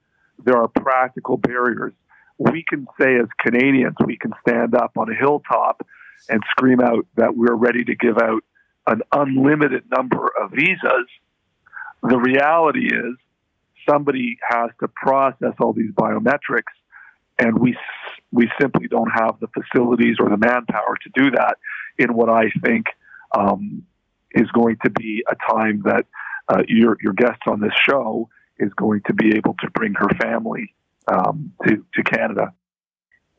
there 0.45 0.57
are 0.57 0.69
practical 0.69 1.35
barriers. 1.35 1.93
We 2.37 2.63
can 2.67 2.87
say 2.99 3.17
as 3.17 3.27
Canadians, 3.45 3.97
we 4.05 4.17
can 4.17 4.31
stand 4.47 4.75
up 4.75 4.97
on 4.97 5.11
a 5.11 5.15
hilltop 5.15 5.85
and 6.29 6.41
scream 6.51 6.79
out 6.79 7.05
that 7.15 7.35
we're 7.35 7.55
ready 7.55 7.83
to 7.83 7.95
give 7.95 8.17
out 8.17 8.43
an 8.87 9.01
unlimited 9.11 9.83
number 9.95 10.29
of 10.41 10.51
visas, 10.51 11.07
the 12.01 12.17
reality 12.17 12.87
is 12.87 13.15
somebody 13.89 14.37
has 14.47 14.69
to 14.79 14.87
process 14.87 15.53
all 15.59 15.73
these 15.73 15.91
biometrics, 15.91 16.73
and 17.39 17.59
we 17.59 17.77
we 18.31 18.49
simply 18.59 18.87
don't 18.87 19.11
have 19.11 19.39
the 19.39 19.47
facilities 19.47 20.17
or 20.19 20.29
the 20.29 20.37
manpower 20.37 20.97
to 21.03 21.09
do 21.13 21.31
that. 21.31 21.57
In 21.97 22.13
what 22.13 22.29
I 22.29 22.49
think 22.63 22.87
um, 23.37 23.83
is 24.31 24.49
going 24.51 24.77
to 24.83 24.89
be 24.89 25.23
a 25.29 25.35
time 25.53 25.83
that 25.85 26.05
uh, 26.49 26.63
your 26.67 26.97
your 27.01 27.13
guest 27.13 27.39
on 27.47 27.61
this 27.61 27.73
show 27.87 28.29
is 28.59 28.71
going 28.73 29.01
to 29.07 29.13
be 29.13 29.35
able 29.35 29.55
to 29.59 29.69
bring 29.71 29.93
her 29.93 30.09
family 30.21 30.73
um, 31.07 31.53
to 31.65 31.85
to 31.93 32.03
Canada 32.03 32.53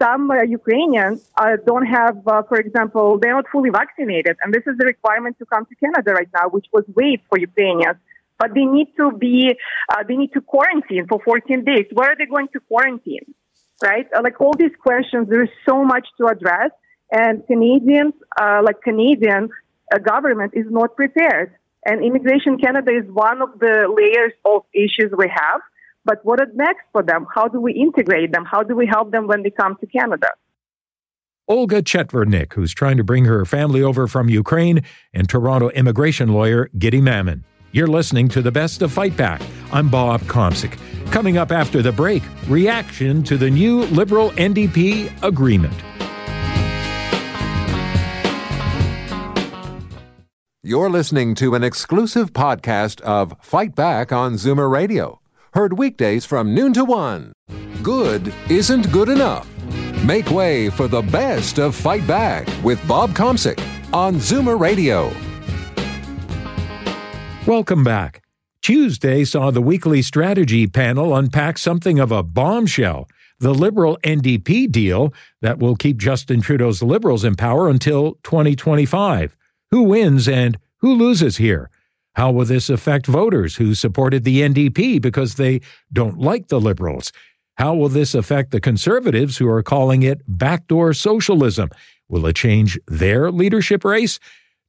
some 0.01 0.31
uh, 0.31 0.43
Ukrainians 0.43 1.31
uh, 1.37 1.57
don't 1.65 1.87
have, 1.87 2.17
uh, 2.27 2.43
for 2.43 2.59
example, 2.59 3.19
they're 3.21 3.35
not 3.35 3.47
fully 3.51 3.71
vaccinated, 3.71 4.37
and 4.43 4.53
this 4.53 4.65
is 4.67 4.77
the 4.79 4.87
requirement 4.87 5.39
to 5.39 5.47
come 5.47 5.65
to 5.67 5.75
Canada 5.77 6.13
right 6.13 6.29
now, 6.35 6.49
which 6.49 6.67
was 6.73 6.85
waived 6.95 7.23
for 7.29 7.39
Ukrainians. 7.39 7.99
But 8.39 8.55
they 8.55 8.65
need 8.65 8.89
to 8.97 9.13
be, 9.13 9.55
uh, 9.91 10.03
they 10.09 10.17
need 10.17 10.33
to 10.33 10.41
quarantine 10.41 11.07
for 11.09 11.21
14 11.25 11.65
days. 11.65 11.87
Where 11.93 12.11
are 12.11 12.17
they 12.17 12.27
going 12.27 12.49
to 12.55 12.61
quarantine? 12.61 13.27
Right? 13.83 14.07
Uh, 14.15 14.23
like 14.23 14.41
all 14.41 14.55
these 14.59 14.77
questions, 14.83 15.29
there 15.29 15.45
is 15.45 15.51
so 15.69 15.85
much 15.85 16.07
to 16.19 16.27
address, 16.27 16.71
and 17.13 17.47
Canadians, 17.47 18.15
uh, 18.41 18.61
like 18.65 18.81
Canadian 18.83 19.51
government, 20.03 20.53
is 20.55 20.67
not 20.69 20.97
prepared. 20.97 21.55
And 21.87 22.05
Immigration 22.05 22.59
Canada 22.59 22.91
is 22.91 23.05
one 23.13 23.43
of 23.43 23.51
the 23.61 23.75
layers 23.99 24.33
of 24.45 24.63
issues 24.73 25.13
we 25.17 25.29
have 25.29 25.61
But 26.05 26.25
what 26.25 26.41
is 26.41 26.49
next 26.55 26.85
for 26.93 27.03
them? 27.03 27.27
How 27.35 27.49
do 27.49 27.61
we 27.61 27.73
integrate 27.73 28.33
them? 28.33 28.45
How 28.45 28.63
do 28.63 28.77
we 28.77 28.87
help 28.87 29.11
them 29.11 29.27
when 29.27 29.43
they 29.43 29.51
come 29.51 29.77
to 29.81 29.87
Canada? 29.87 30.29
Olga 31.49 31.83
Tchetvertnykh, 31.83 32.53
who's 32.55 32.73
trying 32.73 32.97
to 32.97 33.05
bring 33.05 33.25
her 33.27 33.45
family 33.45 33.83
over 33.83 34.07
from 34.07 34.29
Ukraine, 34.29 34.83
and 35.13 35.29
Toronto 35.29 35.69
immigration 35.71 36.29
lawyer 36.29 36.71
Guidy 36.79 37.01
Mamann. 37.01 37.45
You're 37.73 37.87
listening 37.87 38.29
to 38.29 38.41
the 38.41 38.53
best 38.53 38.83
of 38.83 38.93
Fight 38.93 39.17
Back. 39.17 39.43
I'm 39.73 39.89
Bob 39.89 40.21
Komsic. 40.23 40.79
Coming 41.11 41.37
up 41.37 41.51
after 41.51 41.83
the 41.83 41.93
break, 41.93 42.23
reaction 42.49 43.23
to 43.25 43.37
the 43.37 43.51
new 43.51 43.83
Liberal 43.87 44.31
NDP 44.33 45.11
agreement. 45.23 45.75
You're 50.63 50.89
listening 50.89 51.35
to 51.37 51.55
an 51.55 51.63
exclusive 51.63 52.33
podcast 52.33 53.03
of 53.03 53.35
Fight 53.43 53.75
Back 53.75 54.13
on 54.13 54.35
Zoomer 54.35 54.71
Radio. 54.71 55.21
Heard 55.55 55.79
weekdays 55.79 56.25
from 56.25 56.53
noon 56.53 56.73
to 56.73 56.85
one. 56.85 57.33
Good 57.81 58.35
isn't 58.51 58.91
good 58.91 59.09
enough. 59.09 59.49
Make 60.03 60.29
way 60.33 60.69
for 60.69 60.89
the 60.89 61.03
best 61.03 61.61
of 61.61 61.77
Fight 61.77 62.05
Back 62.09 62.49
with 62.65 62.85
Bob 62.89 63.11
Komsic 63.11 63.65
on 63.93 64.17
Zoomer 64.17 64.59
Radio. 64.59 65.13
Welcome 67.47 67.85
back. 67.85 68.25
Tuesday 68.63 69.23
saw 69.23 69.53
the 69.53 69.63
weekly 69.63 70.03
strategy 70.03 70.67
panel 70.67 71.15
unpack 71.15 71.59
something 71.59 72.01
of 72.01 72.11
a 72.11 72.25
bombshell 72.25 73.07
the 73.39 73.55
Liberal 73.55 73.97
NDP 74.03 74.73
deal 74.73 75.15
that 75.41 75.61
will 75.61 75.77
keep 75.77 75.99
Justin 75.99 76.41
Trudeau's 76.41 76.83
Liberals 76.83 77.23
in 77.23 77.37
power 77.37 77.69
until 77.69 78.15
2025. 78.25 79.37
Who 79.71 79.83
wins 79.85 80.27
and 80.27 80.59
who 80.79 80.95
loses 80.95 81.37
here? 81.37 81.71
How 82.15 82.31
will 82.31 82.45
this 82.45 82.71
affect 82.71 83.07
voters 83.07 83.57
who 83.57 83.75
supported 83.75 84.25
the 84.25 84.41
NDP 84.41 85.03
because 85.03 85.35
they 85.35 85.61
don't 85.93 86.19
like 86.19 86.49
the 86.49 86.61
Liberals? 86.61 87.13
How 87.57 87.75
will 87.75 87.89
this 87.89 88.15
affect 88.15 88.51
the 88.51 88.61
Conservatives 88.61 89.39
who 89.39 89.49
are 89.49 89.63
calling 89.63 90.03
it 90.03 90.23
backdoor 90.27 90.93
socialism? 90.93 91.71
Will 92.09 92.27
it 92.27 92.37
change 92.37 92.79
their 92.87 93.31
leadership 93.31 93.85
race? 93.85 94.19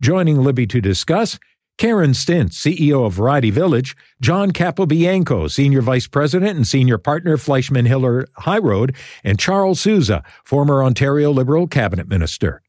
Joining 0.02 0.44
Libby 0.44 0.68
to 0.68 0.82
discuss, 0.82 1.40
Karen 1.78 2.12
Stintz, 2.12 2.54
CEO 2.54 3.06
of 3.06 3.14
Variety 3.14 3.52
Village, 3.52 3.96
John 4.22 4.52
Capobianco, 4.52 5.50
Senior 5.52 5.82
Vice 5.82 6.08
President 6.08 6.56
and 6.56 6.68
Senior 6.68 6.98
Partner, 6.98 7.38
Fleishman 7.38 7.86
Hillard 7.86 8.30
High 8.38 8.60
Road, 8.60 8.96
and 9.24 9.38
Charles 9.38 9.82
Sousa, 9.82 10.24
former 10.44 10.84
Ontario 10.84 11.32
Liberal 11.32 11.68
Cabinet 11.68 12.08
Minister. 12.08 12.62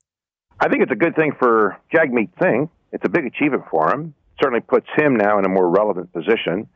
I 0.61 0.69
think 0.69 0.83
it's 0.83 0.93
a 0.93 0.97
good 0.97 1.15
thing 1.15 1.33
for 1.39 1.79
Jagmeet 1.95 2.31
Singh. 2.43 2.69
It's 2.93 3.05
a 3.05 3.09
big 3.09 3.27
achievement 3.27 3.65
for 3.71 3.93
him. 3.93 4.15
Certainly 4.41 4.61
puts 4.61 4.87
him 4.97 5.17
now 5.17 5.39
in 5.39 5.45
a 5.45 5.49
more 5.49 5.69
relevant 5.69 6.13
position. 6.13 6.69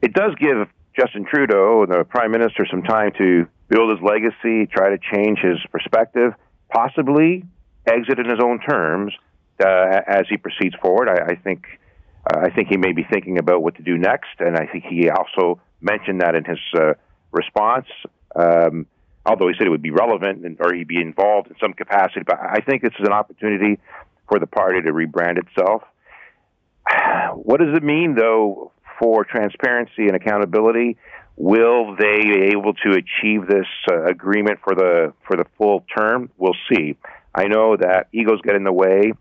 It 0.00 0.12
does 0.12 0.34
give 0.38 0.68
Justin 0.98 1.24
Trudeau, 1.24 1.86
the 1.86 2.04
Prime 2.04 2.30
Minister, 2.30 2.66
some 2.70 2.82
time 2.82 3.10
to 3.18 3.46
build 3.68 3.90
his 3.90 4.00
legacy, 4.02 4.66
try 4.66 4.90
to 4.90 4.98
change 5.12 5.38
his 5.40 5.58
perspective, 5.72 6.34
possibly 6.72 7.44
exit 7.86 8.18
in 8.18 8.28
his 8.28 8.38
own 8.42 8.60
terms 8.60 9.12
uh, 9.62 10.00
as 10.06 10.24
he 10.28 10.36
proceeds 10.36 10.74
forward. 10.80 11.08
I, 11.08 11.32
I 11.32 11.34
think 11.36 11.64
uh, 12.26 12.40
I 12.40 12.50
think 12.50 12.68
he 12.68 12.76
may 12.76 12.92
be 12.92 13.04
thinking 13.10 13.38
about 13.38 13.62
what 13.62 13.76
to 13.76 13.82
do 13.82 13.98
next, 13.98 14.36
and 14.38 14.56
I 14.56 14.66
think 14.66 14.84
he 14.84 15.10
also 15.10 15.60
mentioned 15.80 16.20
that 16.20 16.34
in 16.34 16.44
his 16.44 16.58
uh, 16.74 16.94
response. 17.32 17.86
Um, 18.34 18.86
although 19.26 19.48
he 19.48 19.54
said 19.56 19.66
it 19.66 19.70
would 19.70 19.82
be 19.82 19.90
relevant 19.90 20.44
and, 20.44 20.56
or 20.60 20.74
he'd 20.74 20.88
be 20.88 21.00
involved 21.00 21.48
in 21.48 21.56
some 21.60 21.72
capacity. 21.72 22.22
But 22.26 22.38
I 22.40 22.60
think 22.60 22.82
this 22.82 22.92
is 22.98 23.06
an 23.06 23.12
opportunity 23.12 23.80
for 24.28 24.38
the 24.38 24.46
party 24.46 24.82
to 24.82 24.92
rebrand 24.92 25.38
itself. 25.38 25.82
What 27.34 27.60
does 27.60 27.76
it 27.76 27.82
mean, 27.82 28.14
though, 28.14 28.72
for 29.00 29.24
transparency 29.24 30.06
and 30.06 30.16
accountability? 30.16 30.96
Will 31.36 31.96
they 31.96 32.20
be 32.22 32.42
able 32.52 32.74
to 32.74 32.90
achieve 32.90 33.48
this 33.48 33.66
uh, 33.90 34.04
agreement 34.04 34.60
for 34.62 34.74
the 34.74 35.12
for 35.26 35.36
the 35.36 35.44
full 35.58 35.84
term? 35.96 36.30
We'll 36.38 36.56
see. 36.72 36.96
I 37.34 37.48
know 37.48 37.76
that 37.76 38.08
egos 38.12 38.40
get 38.42 38.54
in 38.54 38.62
the 38.62 38.72
way. 38.72 39.12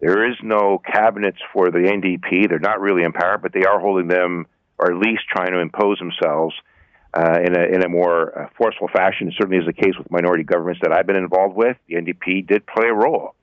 There 0.00 0.30
is 0.30 0.36
no 0.42 0.78
cabinets 0.78 1.38
for 1.52 1.70
the 1.70 1.78
NDP. 1.78 2.48
They're 2.48 2.58
not 2.58 2.80
really 2.80 3.02
in 3.02 3.12
power, 3.12 3.36
but 3.36 3.52
they 3.52 3.64
are 3.64 3.80
holding 3.80 4.08
them, 4.08 4.46
or 4.78 4.92
at 4.92 4.96
least 4.96 5.24
trying 5.28 5.52
to 5.52 5.58
impose 5.58 5.98
themselves 5.98 6.54
uh, 7.12 7.38
in, 7.44 7.56
a, 7.56 7.64
in 7.74 7.84
a 7.84 7.88
more 7.88 8.38
uh, 8.38 8.48
forceful 8.56 8.88
fashion. 8.88 9.28
It 9.28 9.34
certainly 9.36 9.58
is 9.58 9.66
the 9.66 9.72
case 9.72 9.92
with 9.98 10.10
minority 10.10 10.44
governments 10.44 10.80
that 10.82 10.92
I've 10.92 11.06
been 11.06 11.16
involved 11.16 11.56
with. 11.56 11.76
The 11.88 11.96
NDP 11.96 12.46
did 12.46 12.64
play 12.66 12.88
a 12.88 12.94
role. 12.94 13.34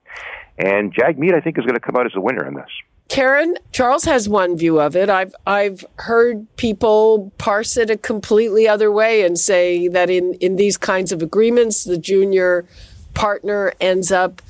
And 0.58 0.94
Jagmeet, 0.94 1.34
I 1.34 1.40
think, 1.40 1.58
is 1.58 1.66
going 1.66 1.74
to 1.74 1.80
come 1.80 1.96
out 1.96 2.06
as 2.06 2.12
the 2.12 2.20
winner 2.20 2.46
in 2.46 2.54
this. 2.54 2.70
Karen, 3.08 3.56
Charles 3.72 4.04
has 4.04 4.28
one 4.28 4.56
view 4.56 4.80
of 4.80 4.96
it. 4.96 5.08
I've 5.08 5.34
I've 5.46 5.84
heard 5.96 6.46
people 6.56 7.32
parse 7.38 7.76
it 7.76 7.88
a 7.88 7.96
completely 7.96 8.66
other 8.66 8.90
way 8.90 9.22
and 9.22 9.38
say 9.38 9.86
that 9.88 10.10
in, 10.10 10.34
in 10.34 10.56
these 10.56 10.76
kinds 10.76 11.12
of 11.12 11.22
agreements, 11.22 11.84
the 11.84 11.98
junior 11.98 12.66
partner 13.14 13.72
ends 13.80 14.10
up 14.10 14.42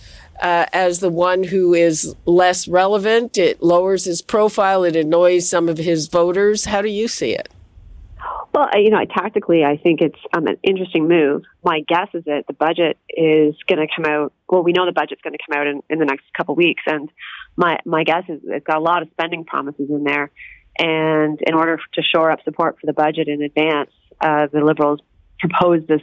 uh, 0.43 0.67
as 0.73 1.01
the 1.01 1.11
one 1.11 1.45
who 1.45 1.75
is 1.75 2.15
less 2.25 2.67
relevant. 2.67 3.37
It 3.37 3.63
lowers 3.63 4.05
his 4.05 4.23
profile. 4.23 4.85
It 4.85 4.97
annoys 4.97 5.49
some 5.49 5.69
of 5.69 5.79
his 5.79 6.09
voters. 6.09 6.65
How 6.65 6.83
do 6.83 6.89
you 6.89 7.09
see 7.09 7.33
it? 7.33 7.49
Well, 8.53 8.69
you 8.75 8.89
know, 8.89 9.05
tactically, 9.05 9.65
I 9.65 9.77
think 9.77 10.01
it's 10.01 10.19
um, 10.35 10.47
an 10.47 10.57
interesting 10.63 11.09
move. 11.09 11.43
My 11.63 11.81
guess 11.87 12.09
is 12.15 12.25
that 12.25 12.47
the 12.47 12.55
budget 12.55 12.97
is 13.11 13.55
going 13.69 13.87
to 13.87 13.95
come 13.95 14.07
out. 14.07 14.33
Well, 14.49 14.63
we 14.63 14.73
know 14.73 14.87
the 14.87 14.93
budget's 14.93 15.21
going 15.21 15.35
to 15.35 15.39
come 15.47 15.61
out 15.61 15.67
in, 15.67 15.83
in 15.91 15.99
the 15.99 16.07
next 16.07 16.25
couple 16.35 16.55
weeks, 16.55 16.83
and 16.87 17.11
my 17.57 17.79
my 17.85 18.05
guess 18.05 18.25
is 18.29 18.41
it's 18.45 18.67
got 18.67 18.77
a 18.77 18.81
lot 18.81 19.03
of 19.03 19.09
spending 19.13 19.45
promises 19.45 19.89
in 19.91 20.05
there. 20.05 20.31
And 20.79 21.41
in 21.47 21.55
order 21.55 21.79
to 21.95 22.03
shore 22.03 22.31
up 22.31 22.41
support 22.45 22.77
for 22.81 22.87
the 22.87 22.93
budget 22.93 23.29
in 23.29 23.41
advance, 23.43 23.91
uh, 24.21 24.47
the 24.53 24.61
Liberals 24.61 25.01
proposed 25.39 25.89
this 25.89 26.03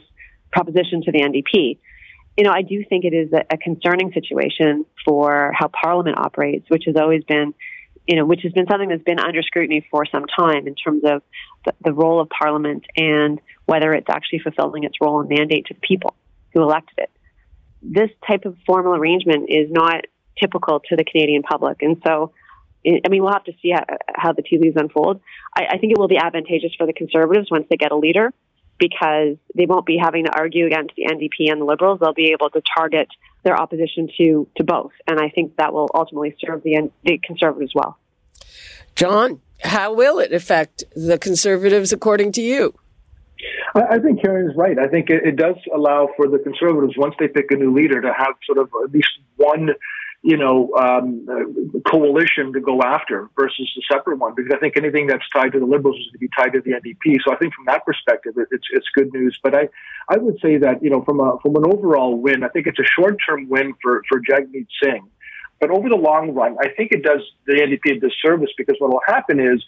proposition 0.52 1.02
to 1.02 1.12
the 1.12 1.20
NDP. 1.20 1.78
You 2.36 2.44
know, 2.44 2.50
I 2.50 2.62
do 2.62 2.84
think 2.88 3.04
it 3.04 3.14
is 3.14 3.32
a, 3.32 3.44
a 3.54 3.56
concerning 3.56 4.12
situation 4.12 4.84
for 5.04 5.52
how 5.56 5.68
Parliament 5.68 6.18
operates, 6.18 6.68
which 6.68 6.84
has 6.86 6.96
always 6.96 7.22
been 7.24 7.54
you 8.06 8.16
know, 8.16 8.26
which 8.26 8.42
has 8.42 8.52
been 8.52 8.66
something 8.70 8.88
that's 8.88 9.02
been 9.02 9.18
under 9.18 9.42
scrutiny 9.42 9.86
for 9.90 10.04
some 10.06 10.26
time 10.26 10.66
in 10.66 10.74
terms 10.74 11.02
of 11.04 11.22
the, 11.64 11.72
the 11.82 11.92
role 11.92 12.20
of 12.20 12.28
Parliament 12.28 12.84
and 12.96 13.40
whether 13.64 13.92
it's 13.92 14.08
actually 14.10 14.40
fulfilling 14.40 14.84
its 14.84 14.96
role 15.00 15.20
and 15.20 15.28
mandate 15.28 15.66
to 15.66 15.74
the 15.74 15.80
people 15.80 16.14
who 16.52 16.62
elected 16.62 16.98
it. 16.98 17.10
This 17.82 18.10
type 18.26 18.44
of 18.44 18.56
formal 18.66 18.94
arrangement 18.94 19.48
is 19.48 19.70
not 19.70 20.04
typical 20.40 20.80
to 20.88 20.96
the 20.96 21.04
Canadian 21.04 21.42
public, 21.42 21.82
and 21.82 22.00
so. 22.06 22.32
I 22.86 23.08
mean, 23.08 23.22
we'll 23.22 23.32
have 23.32 23.44
to 23.44 23.52
see 23.62 23.70
how, 23.70 23.82
how 24.14 24.32
the 24.34 24.42
tea 24.42 24.58
leaves 24.58 24.76
unfold. 24.76 25.22
I, 25.56 25.64
I 25.70 25.78
think 25.78 25.92
it 25.92 25.98
will 25.98 26.06
be 26.06 26.18
advantageous 26.18 26.72
for 26.76 26.86
the 26.86 26.92
Conservatives 26.92 27.50
once 27.50 27.64
they 27.70 27.76
get 27.76 27.92
a 27.92 27.96
leader 27.96 28.30
because 28.78 29.36
they 29.54 29.64
won't 29.66 29.86
be 29.86 29.96
having 29.96 30.24
to 30.24 30.30
argue 30.36 30.66
against 30.66 30.94
the 30.96 31.04
NDP 31.04 31.50
and 31.50 31.60
the 31.60 31.64
Liberals. 31.64 32.00
They'll 32.00 32.12
be 32.12 32.32
able 32.32 32.50
to 32.50 32.60
target 32.76 33.08
their 33.42 33.56
opposition 33.56 34.08
to 34.18 34.48
to 34.56 34.64
both, 34.64 34.92
and 35.06 35.18
I 35.18 35.30
think 35.30 35.56
that 35.56 35.72
will 35.72 35.88
ultimately 35.94 36.36
serve 36.44 36.62
the 36.62 36.90
the 37.04 37.18
Conservatives 37.24 37.72
well. 37.74 37.98
John, 38.96 39.40
how 39.62 39.92
will 39.92 40.18
it 40.18 40.32
affect 40.32 40.84
the 40.94 41.18
Conservatives, 41.18 41.92
according 41.92 42.32
to 42.32 42.42
you? 42.42 42.74
I 43.74 43.98
think 43.98 44.22
Karen 44.22 44.50
is 44.50 44.56
right. 44.56 44.78
I 44.78 44.86
think 44.88 45.10
it, 45.10 45.26
it 45.26 45.36
does 45.36 45.56
allow 45.74 46.08
for 46.16 46.28
the 46.28 46.38
Conservatives, 46.38 46.94
once 46.96 47.14
they 47.18 47.28
pick 47.28 47.50
a 47.50 47.56
new 47.56 47.74
leader, 47.74 48.00
to 48.00 48.12
have 48.16 48.34
sort 48.46 48.58
of 48.58 48.70
at 48.84 48.92
least 48.92 49.08
one 49.36 49.70
you 50.24 50.38
know, 50.38 50.72
um, 50.72 51.26
coalition 51.86 52.54
to 52.54 52.60
go 52.60 52.80
after 52.80 53.28
versus 53.38 53.70
the 53.76 53.82
separate 53.92 54.18
one. 54.18 54.32
Because 54.34 54.52
I 54.54 54.58
think 54.58 54.78
anything 54.78 55.06
that's 55.06 55.28
tied 55.30 55.52
to 55.52 55.60
the 55.60 55.66
Liberals 55.66 55.96
is 55.96 56.06
going 56.06 56.12
to 56.12 56.18
be 56.18 56.30
tied 56.34 56.52
to 56.54 56.62
the 56.62 56.70
NDP. 56.70 57.18
So 57.26 57.34
I 57.34 57.36
think 57.36 57.52
from 57.52 57.66
that 57.66 57.84
perspective, 57.84 58.32
it's 58.50 58.66
it's 58.72 58.86
good 58.94 59.12
news. 59.12 59.38
But 59.42 59.54
I, 59.54 59.68
I 60.08 60.16
would 60.16 60.38
say 60.40 60.56
that 60.56 60.82
you 60.82 60.88
know, 60.88 61.04
from 61.04 61.20
a 61.20 61.36
from 61.42 61.56
an 61.56 61.66
overall 61.66 62.16
win, 62.16 62.42
I 62.42 62.48
think 62.48 62.66
it's 62.66 62.78
a 62.78 62.88
short 62.98 63.18
term 63.28 63.50
win 63.50 63.74
for 63.82 64.02
for 64.08 64.18
Jagmeet 64.18 64.66
Singh. 64.82 65.06
But 65.60 65.70
over 65.70 65.90
the 65.90 65.96
long 65.96 66.32
run, 66.32 66.56
I 66.58 66.68
think 66.74 66.92
it 66.92 67.02
does 67.02 67.20
the 67.46 67.54
NDP 67.54 67.96
a 67.96 68.00
disservice 68.00 68.50
because 68.56 68.76
what 68.78 68.90
will 68.90 69.02
happen 69.06 69.38
is 69.38 69.62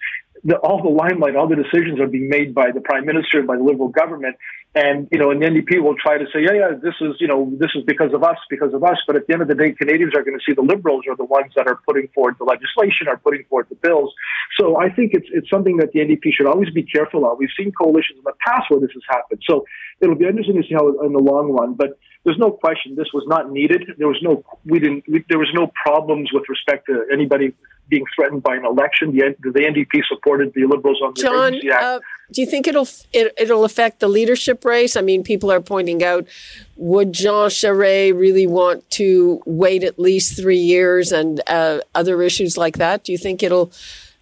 the, 0.47 0.57
all 0.59 0.81
the 0.81 0.89
limelight, 0.89 1.35
all 1.35 1.49
the 1.49 1.57
decisions 1.57 1.99
are 1.99 2.07
being 2.07 2.29
made 2.29 2.55
by 2.55 2.71
the 2.71 2.81
prime 2.81 3.05
minister, 3.05 3.43
by 3.43 3.57
the 3.57 3.65
Liberal 3.65 3.89
government, 3.89 4.37
and 4.77 5.09
you 5.11 5.19
know, 5.19 5.31
and 5.33 5.43
the 5.43 5.47
NDP 5.47 5.83
will 5.83 5.97
try 5.97 6.19
to 6.19 6.27
say, 6.33 6.47
yeah, 6.47 6.53
yeah, 6.53 6.71
this 6.81 6.95
is 7.01 7.17
you 7.19 7.27
know, 7.27 7.51
this 7.59 7.71
is 7.75 7.83
because 7.85 8.15
of 8.15 8.23
us, 8.23 8.37
because 8.49 8.73
of 8.73 8.85
us. 8.85 8.99
But 9.07 9.17
at 9.17 9.27
the 9.27 9.33
end 9.33 9.43
of 9.43 9.49
the 9.49 9.57
day, 9.57 9.73
Canadians 9.73 10.15
are 10.15 10.23
going 10.23 10.39
to 10.39 10.45
see 10.47 10.55
the 10.55 10.63
Liberals 10.63 11.05
are 11.09 11.17
the 11.17 11.25
ones 11.25 11.51
that 11.57 11.67
are 11.67 11.81
putting 11.85 12.07
forward 12.15 12.37
the 12.39 12.45
legislation, 12.45 13.09
are 13.09 13.19
putting 13.19 13.43
forward 13.51 13.67
the 13.71 13.75
bills. 13.77 14.15
So 14.61 14.79
I 14.79 14.89
think 14.89 15.15
it's 15.15 15.27
it's 15.33 15.51
something 15.51 15.79
that 15.79 15.91
the 15.93 16.01
NDP 16.01 16.31
should 16.33 16.47
always 16.47 16.71
be 16.71 16.85
careful 16.85 17.27
of. 17.27 17.39
We've 17.39 17.57
seen 17.59 17.73
coalitions 17.73 18.19
in 18.19 18.25
the 18.25 18.39
past 18.47 18.71
where 18.71 18.79
this 18.79 18.95
has 18.95 19.03
happened, 19.09 19.43
so 19.49 19.65
it'll 20.01 20.15
be 20.15 20.27
interesting 20.27 20.63
to 20.63 20.69
see 20.69 20.75
how 20.75 20.87
in 21.03 21.13
the 21.13 21.25
long 21.25 21.51
run. 21.51 21.75
But 21.75 21.99
there's 22.27 22.39
no 22.39 22.51
question 22.51 22.97
this 22.97 23.13
was 23.15 23.25
not 23.29 23.53
needed. 23.53 23.85
There 23.99 24.09
was 24.09 24.19
no 24.21 24.45
we 24.65 24.81
didn't 24.81 25.05
we, 25.09 25.25
there 25.29 25.39
was 25.39 25.51
no 25.55 25.71
problems 25.81 26.31
with 26.33 26.43
respect 26.49 26.87
to 26.87 27.05
anybody 27.11 27.55
being 27.89 28.05
threatened 28.17 28.43
by 28.43 28.57
an 28.57 28.65
election. 28.67 29.13
The, 29.13 29.37
the 29.41 29.61
NDP 29.61 30.01
supported 30.09 30.53
the 30.53 30.67
Liberals 30.67 31.01
on 31.05 31.13
the 31.15 31.23
John, 31.23 31.35
Emergency 31.35 31.71
Act. 31.71 31.83
Uh, 31.85 32.01
do 32.33 32.41
you 32.41 32.47
think 32.49 32.67
it'll 32.67 32.89
it, 33.13 33.33
it'll 33.39 33.65
affect 33.65 34.01
the 34.01 34.09
leadership 34.09 34.65
race? 34.65 34.97
I 34.97 35.03
mean, 35.03 35.23
people 35.23 35.53
are 35.53 35.61
pointing 35.61 36.03
out 36.03 36.27
would 36.75 37.13
Jean 37.13 37.49
Charest 37.49 38.19
really 38.19 38.49
want 38.49 38.91
to 38.91 39.41
wait 39.47 39.85
at 39.85 39.97
least 39.97 40.37
three 40.37 40.59
years 40.59 41.13
and 41.13 41.41
uh, 41.47 41.79
other 41.95 42.23
issues 42.23 42.59
like 42.59 42.79
that? 42.79 43.05
Do 43.05 43.13
you 43.13 43.19
think 43.19 43.45
it'll 43.45 43.71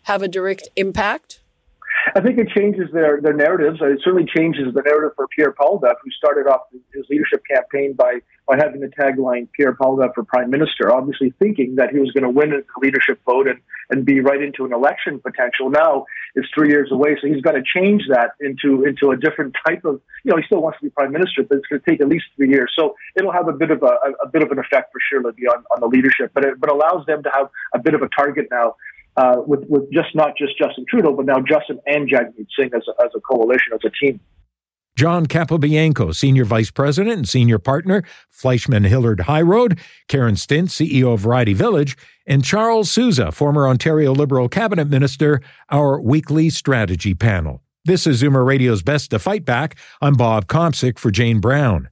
have 0.02 0.22
a 0.22 0.28
direct 0.28 0.68
impact? 0.76 1.40
I 2.16 2.20
think 2.20 2.38
it 2.38 2.48
changes 2.50 2.88
their, 2.92 3.20
their 3.20 3.32
narratives. 3.32 3.80
It 3.82 3.98
certainly 4.04 4.28
changes 4.36 4.72
the 4.72 4.82
narrative 4.82 5.12
for 5.16 5.26
Pierre 5.26 5.52
Poilievre, 5.52 5.94
who 6.00 6.10
started 6.12 6.46
off 6.46 6.60
his 6.92 7.04
leadership 7.10 7.42
campaign 7.50 7.94
by, 7.94 8.20
by 8.46 8.56
having 8.56 8.80
the 8.80 8.86
tagline 8.86 9.48
Pierre 9.52 9.74
Poilievre 9.74 10.14
for 10.14 10.22
Prime 10.22 10.48
Minister, 10.48 10.92
obviously 10.92 11.34
thinking 11.40 11.74
that 11.74 11.90
he 11.90 11.98
was 11.98 12.12
going 12.12 12.22
to 12.22 12.30
win 12.30 12.50
the 12.50 12.62
leadership 12.80 13.20
vote 13.26 13.48
and, 13.48 13.58
and 13.90 14.06
be 14.06 14.20
right 14.20 14.40
into 14.40 14.64
an 14.64 14.72
election 14.72 15.18
potential. 15.18 15.70
Now 15.70 16.06
it's 16.36 16.46
three 16.54 16.68
years 16.68 16.92
away, 16.92 17.16
so 17.20 17.26
he's 17.26 17.42
got 17.42 17.52
to 17.52 17.62
change 17.74 18.02
that 18.10 18.30
into, 18.40 18.84
into 18.84 19.10
a 19.10 19.16
different 19.16 19.56
type 19.66 19.84
of, 19.84 20.00
you 20.22 20.30
know, 20.30 20.36
he 20.36 20.44
still 20.46 20.62
wants 20.62 20.78
to 20.78 20.84
be 20.84 20.90
Prime 20.90 21.10
Minister, 21.10 21.42
but 21.42 21.58
it's 21.58 21.66
going 21.66 21.82
to 21.82 21.90
take 21.90 22.00
at 22.00 22.08
least 22.08 22.26
three 22.36 22.48
years. 22.48 22.72
So 22.78 22.94
it'll 23.16 23.32
have 23.32 23.48
a 23.48 23.52
bit 23.52 23.72
of 23.72 23.82
a, 23.82 23.86
a, 23.86 24.26
a 24.26 24.28
bit 24.28 24.42
of 24.42 24.52
an 24.52 24.60
effect 24.60 24.92
for 24.92 25.00
sure, 25.10 25.20
Libby, 25.20 25.48
on, 25.48 25.64
on 25.74 25.80
the 25.80 25.88
leadership, 25.88 26.30
but 26.32 26.44
it 26.44 26.60
but 26.60 26.70
allows 26.70 27.04
them 27.06 27.24
to 27.24 27.30
have 27.34 27.48
a 27.74 27.80
bit 27.80 27.94
of 27.94 28.02
a 28.02 28.08
target 28.16 28.46
now 28.52 28.76
uh, 29.16 29.36
with 29.46 29.64
with 29.68 29.90
just 29.92 30.14
not 30.14 30.36
just 30.36 30.58
Justin 30.58 30.84
Trudeau, 30.88 31.14
but 31.14 31.26
now 31.26 31.40
Justin 31.40 31.78
and 31.86 32.08
Jagmeet 32.08 32.46
Singh 32.58 32.70
as 32.74 32.82
a, 32.88 33.04
as 33.04 33.10
a 33.16 33.20
coalition, 33.20 33.72
as 33.74 33.80
a 33.84 33.90
team. 33.90 34.20
John 34.96 35.26
Capobianco, 35.26 36.14
Senior 36.14 36.44
Vice 36.44 36.70
President 36.70 37.16
and 37.16 37.28
Senior 37.28 37.58
Partner, 37.58 38.04
Fleishman 38.30 38.84
Hillard 38.84 39.20
High 39.20 39.42
Road, 39.42 39.80
Karen 40.06 40.36
Stintz, 40.36 40.70
CEO 40.70 41.14
of 41.14 41.20
Variety 41.20 41.52
Village, 41.52 41.96
and 42.28 42.44
Charles 42.44 42.92
Sousa, 42.92 43.32
former 43.32 43.66
Ontario 43.66 44.12
Liberal 44.12 44.48
Cabinet 44.48 44.88
Minister, 44.88 45.40
our 45.70 46.00
weekly 46.00 46.48
strategy 46.48 47.12
panel. 47.12 47.60
This 47.84 48.06
is 48.06 48.22
Zoomer 48.22 48.46
Radio's 48.46 48.82
Best 48.82 49.10
to 49.10 49.18
Fight 49.18 49.44
Back. 49.44 49.76
I'm 50.00 50.14
Bob 50.14 50.46
Komsic 50.46 50.98
for 50.98 51.10
Jane 51.10 51.40
Brown. 51.40 51.88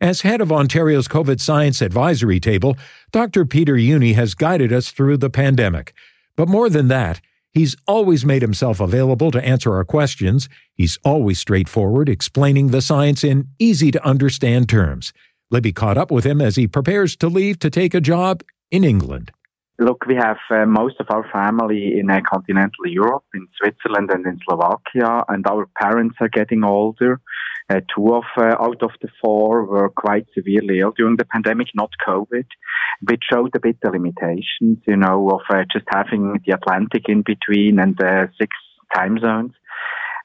As 0.00 0.20
head 0.20 0.42
of 0.42 0.52
Ontario's 0.52 1.08
COVID 1.08 1.40
Science 1.40 1.80
Advisory 1.80 2.38
Table, 2.38 2.76
Dr. 3.12 3.46
Peter 3.46 3.76
Jüni 3.76 4.14
has 4.14 4.34
guided 4.34 4.70
us 4.70 4.90
through 4.90 5.16
the 5.16 5.30
pandemic. 5.30 5.94
But 6.36 6.50
more 6.50 6.68
than 6.68 6.88
that, 6.88 7.22
he's 7.54 7.76
always 7.86 8.22
made 8.22 8.42
himself 8.42 8.78
available 8.78 9.30
to 9.30 9.42
answer 9.42 9.74
our 9.74 9.86
questions. 9.86 10.50
He's 10.74 10.98
always 11.02 11.38
straightforward, 11.38 12.10
explaining 12.10 12.68
the 12.68 12.82
science 12.82 13.24
in 13.24 13.48
easy 13.58 13.90
to 13.90 14.04
understand 14.04 14.68
terms. 14.68 15.14
Libby 15.50 15.72
caught 15.72 15.96
up 15.96 16.10
with 16.10 16.26
him 16.26 16.42
as 16.42 16.56
he 16.56 16.68
prepares 16.68 17.16
to 17.16 17.28
leave 17.28 17.58
to 17.60 17.70
take 17.70 17.94
a 17.94 18.00
job 18.00 18.42
in 18.70 18.84
England. 18.84 19.32
Look, 19.78 20.04
we 20.06 20.14
have 20.16 20.38
uh, 20.50 20.66
most 20.66 20.96
of 21.00 21.06
our 21.08 21.26
family 21.32 21.98
in 21.98 22.10
uh, 22.10 22.20
continental 22.30 22.86
Europe, 22.86 23.24
in 23.32 23.48
Switzerland 23.58 24.10
and 24.10 24.26
in 24.26 24.40
Slovakia, 24.46 25.24
and 25.28 25.46
our 25.46 25.66
parents 25.80 26.16
are 26.20 26.28
getting 26.28 26.64
older. 26.64 27.20
Uh, 27.68 27.80
two 27.94 28.14
of 28.14 28.24
uh, 28.36 28.54
out 28.60 28.80
of 28.82 28.90
the 29.02 29.08
four 29.20 29.64
were 29.64 29.88
quite 29.88 30.26
severely 30.34 30.78
ill 30.80 30.92
during 30.96 31.16
the 31.16 31.24
pandemic, 31.24 31.66
not 31.74 31.90
COVID, 32.06 32.46
which 33.08 33.24
showed 33.32 33.54
a 33.56 33.60
bit 33.60 33.76
the 33.82 33.90
limitations, 33.90 34.78
you 34.86 34.96
know, 34.96 35.30
of 35.30 35.40
uh, 35.52 35.64
just 35.72 35.84
having 35.92 36.40
the 36.46 36.54
Atlantic 36.54 37.08
in 37.08 37.22
between 37.26 37.80
and 37.80 37.98
six 38.38 38.56
time 38.94 39.18
zones. 39.18 39.52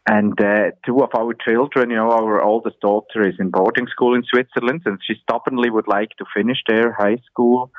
And 0.09 0.39
uh, 0.41 0.71
two 0.85 0.99
of 0.99 1.09
our 1.17 1.33
children, 1.47 1.91
you 1.91 1.95
know, 1.95 2.09
our 2.09 2.41
oldest 2.41 2.79
daughter 2.79 3.27
is 3.27 3.35
in 3.39 3.51
boarding 3.51 3.87
school 3.87 4.15
in 4.15 4.23
Switzerland, 4.23 4.81
and 4.85 4.97
she 5.05 5.15
stubbornly 5.21 5.69
would 5.69 5.87
like 5.87 6.09
to 6.17 6.25
finish 6.35 6.57
their 6.67 6.93
high 6.93 7.17
school 7.29 7.71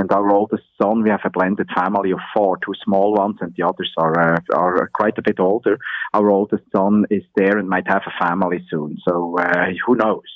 and 0.00 0.10
our 0.12 0.30
oldest 0.32 0.62
son, 0.80 1.02
we 1.02 1.10
have 1.10 1.20
a 1.26 1.30
blended 1.30 1.68
family 1.76 2.10
of 2.12 2.20
four, 2.34 2.56
two 2.64 2.72
small 2.82 3.12
ones, 3.14 3.36
and 3.42 3.52
the 3.54 3.66
others 3.66 3.92
are 3.98 4.34
uh, 4.34 4.40
are 4.54 4.90
quite 4.94 5.18
a 5.18 5.22
bit 5.22 5.38
older. 5.38 5.76
Our 6.14 6.30
oldest 6.30 6.64
son 6.74 7.04
is 7.10 7.22
there 7.36 7.58
and 7.58 7.68
might 7.68 7.86
have 7.86 8.02
a 8.06 8.24
family 8.24 8.64
soon, 8.70 8.96
so 9.06 9.36
uh, 9.38 9.66
who 9.84 9.96
knows? 9.96 10.30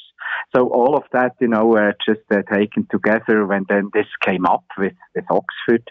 So 0.55 0.69
all 0.69 0.97
of 0.97 1.05
that, 1.13 1.33
you 1.41 1.49
know, 1.49 1.73
uh, 1.73 1.93
just 2.07 2.27
uh, 2.31 2.43
taken 2.55 2.87
together 2.91 3.47
when 3.47 3.65
then 3.67 3.91
this 3.95 4.11
came 4.23 4.45
up 4.45 4.65
with 4.77 4.99
with 5.15 5.25
Oxford, 5.31 5.91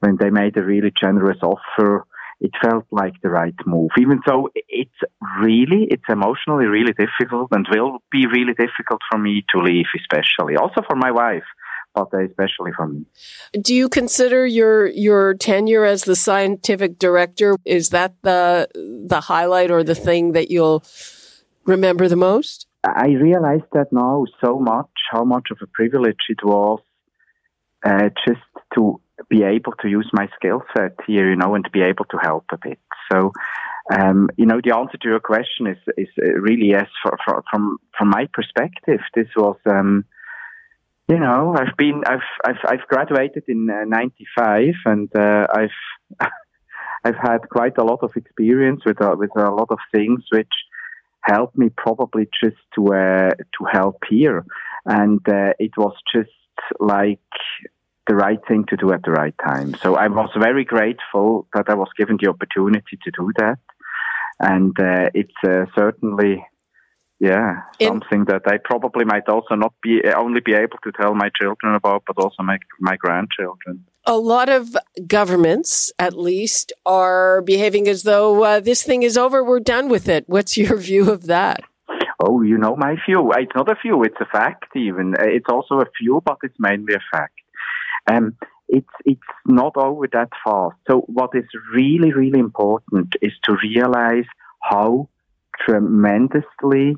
when 0.00 0.16
they 0.20 0.30
made 0.30 0.56
a 0.56 0.64
really 0.64 0.90
generous 0.90 1.38
offer. 1.42 2.04
It 2.40 2.50
felt 2.60 2.86
like 2.90 3.14
the 3.22 3.30
right 3.30 3.54
move, 3.64 3.90
even 4.00 4.18
though 4.26 4.50
it's 4.68 5.00
really, 5.40 5.86
it's 5.88 6.08
emotionally 6.08 6.66
really 6.66 6.92
difficult 6.92 7.50
and 7.52 7.64
will 7.70 8.02
be 8.10 8.26
really 8.26 8.54
difficult 8.54 9.00
for 9.08 9.16
me 9.16 9.44
to 9.50 9.62
leave, 9.62 9.86
especially 9.96 10.56
also 10.56 10.82
for 10.88 10.96
my 10.96 11.12
wife 11.12 11.46
especially 11.96 12.72
for 12.76 12.88
me. 12.88 13.04
Do 13.60 13.74
you 13.74 13.88
consider 13.88 14.46
your 14.46 14.86
your 14.86 15.34
tenure 15.34 15.84
as 15.84 16.04
the 16.04 16.16
scientific 16.16 16.98
director 16.98 17.56
is 17.64 17.90
that 17.90 18.14
the 18.22 18.68
the 19.06 19.20
highlight 19.20 19.70
or 19.70 19.84
the 19.84 19.94
thing 19.94 20.32
that 20.32 20.50
you'll 20.50 20.84
remember 21.64 22.08
the 22.08 22.16
most? 22.16 22.66
I 22.84 23.08
realize 23.08 23.62
that 23.72 23.92
now 23.92 24.24
so 24.44 24.58
much 24.58 24.90
how 25.10 25.24
much 25.24 25.48
of 25.50 25.58
a 25.62 25.66
privilege 25.66 26.16
it 26.28 26.44
was 26.44 26.80
uh, 27.84 28.08
just 28.26 28.40
to 28.74 29.00
be 29.28 29.42
able 29.42 29.72
to 29.82 29.88
use 29.88 30.08
my 30.12 30.28
skill 30.36 30.62
set 30.76 30.96
here, 31.06 31.30
you 31.30 31.36
know, 31.36 31.54
and 31.54 31.64
to 31.64 31.70
be 31.70 31.82
able 31.82 32.04
to 32.06 32.18
help 32.22 32.44
a 32.52 32.58
bit. 32.62 32.78
So. 33.10 33.32
Um, 33.92 34.30
you 34.36 34.46
know, 34.46 34.60
the 34.62 34.76
answer 34.76 34.96
to 34.96 35.08
your 35.08 35.18
question 35.18 35.66
is 35.66 35.76
is 35.98 36.06
really 36.16 36.68
yes. 36.68 36.86
For, 37.02 37.18
for, 37.26 37.42
from 37.50 37.78
from 37.98 38.10
my 38.10 38.28
perspective, 38.32 39.00
this 39.12 39.26
was 39.36 39.56
um, 39.68 40.04
you 41.08 41.18
know, 41.18 41.54
I've 41.58 41.76
been, 41.76 42.02
I've, 42.06 42.20
I've, 42.44 42.64
I've 42.68 42.88
graduated 42.88 43.44
in 43.48 43.66
'95, 43.66 44.68
uh, 44.86 44.90
and 44.90 45.16
uh, 45.16 45.46
I've, 45.52 46.28
I've 47.04 47.16
had 47.20 47.48
quite 47.50 47.78
a 47.78 47.84
lot 47.84 48.00
of 48.02 48.12
experience 48.16 48.82
with 48.86 49.00
uh, 49.00 49.14
with 49.18 49.30
a 49.36 49.50
lot 49.50 49.68
of 49.70 49.78
things 49.90 50.22
which 50.30 50.52
helped 51.22 51.58
me 51.58 51.70
probably 51.76 52.28
just 52.42 52.56
to 52.76 52.94
uh, 52.94 53.30
to 53.30 53.64
help 53.70 54.02
here, 54.08 54.44
and 54.86 55.20
uh, 55.28 55.52
it 55.58 55.72
was 55.76 55.94
just 56.14 56.30
like 56.78 57.18
the 58.06 58.14
right 58.14 58.40
thing 58.46 58.64
to 58.68 58.76
do 58.76 58.92
at 58.92 59.02
the 59.02 59.10
right 59.10 59.34
time. 59.44 59.74
So 59.82 59.96
I 59.96 60.08
was 60.08 60.30
very 60.38 60.64
grateful 60.64 61.46
that 61.54 61.68
I 61.68 61.74
was 61.74 61.88
given 61.96 62.18
the 62.20 62.30
opportunity 62.30 62.98
to 63.02 63.10
do 63.10 63.32
that, 63.38 63.58
and 64.38 64.78
uh, 64.78 65.10
it's 65.14 65.68
certainly 65.74 66.44
yeah, 67.22 67.62
something 67.80 68.24
that 68.24 68.42
I 68.46 68.58
probably 68.64 69.04
might 69.04 69.28
also 69.28 69.54
not 69.54 69.72
be 69.80 70.02
only 70.12 70.40
be 70.40 70.54
able 70.54 70.78
to 70.82 70.90
tell 70.90 71.14
my 71.14 71.30
children 71.40 71.76
about, 71.76 72.02
but 72.04 72.18
also 72.18 72.42
my 72.42 72.58
my 72.80 72.96
grandchildren. 72.96 73.86
A 74.06 74.16
lot 74.16 74.48
of 74.48 74.76
governments, 75.06 75.92
at 76.00 76.14
least, 76.18 76.72
are 76.84 77.40
behaving 77.42 77.86
as 77.86 78.02
though 78.02 78.42
uh, 78.42 78.58
this 78.58 78.82
thing 78.82 79.04
is 79.04 79.16
over. 79.16 79.44
We're 79.44 79.60
done 79.60 79.88
with 79.88 80.08
it. 80.08 80.24
What's 80.26 80.56
your 80.62 80.76
view 80.76 81.12
of 81.12 81.26
that? 81.26 81.60
Oh, 82.18 82.42
you 82.42 82.58
know 82.58 82.74
my 82.74 82.96
view. 83.06 83.30
It's 83.36 83.54
not 83.54 83.70
a 83.70 83.76
view; 83.80 84.02
it's 84.02 84.20
a 84.20 84.26
fact. 84.26 84.74
Even 84.74 85.14
it's 85.20 85.48
also 85.48 85.78
a 85.78 85.86
view, 86.00 86.20
but 86.26 86.38
it's 86.42 86.58
mainly 86.58 86.94
a 86.94 87.16
fact. 87.16 87.38
Um, 88.10 88.36
it's 88.68 88.94
it's 89.04 89.32
not 89.46 89.76
over 89.76 90.08
that 90.12 90.30
fast. 90.44 90.74
So 90.90 91.02
what 91.06 91.30
is 91.34 91.44
really 91.72 92.12
really 92.12 92.40
important 92.40 93.14
is 93.22 93.32
to 93.44 93.56
realize 93.62 94.26
how 94.60 95.08
tremendously 95.64 96.96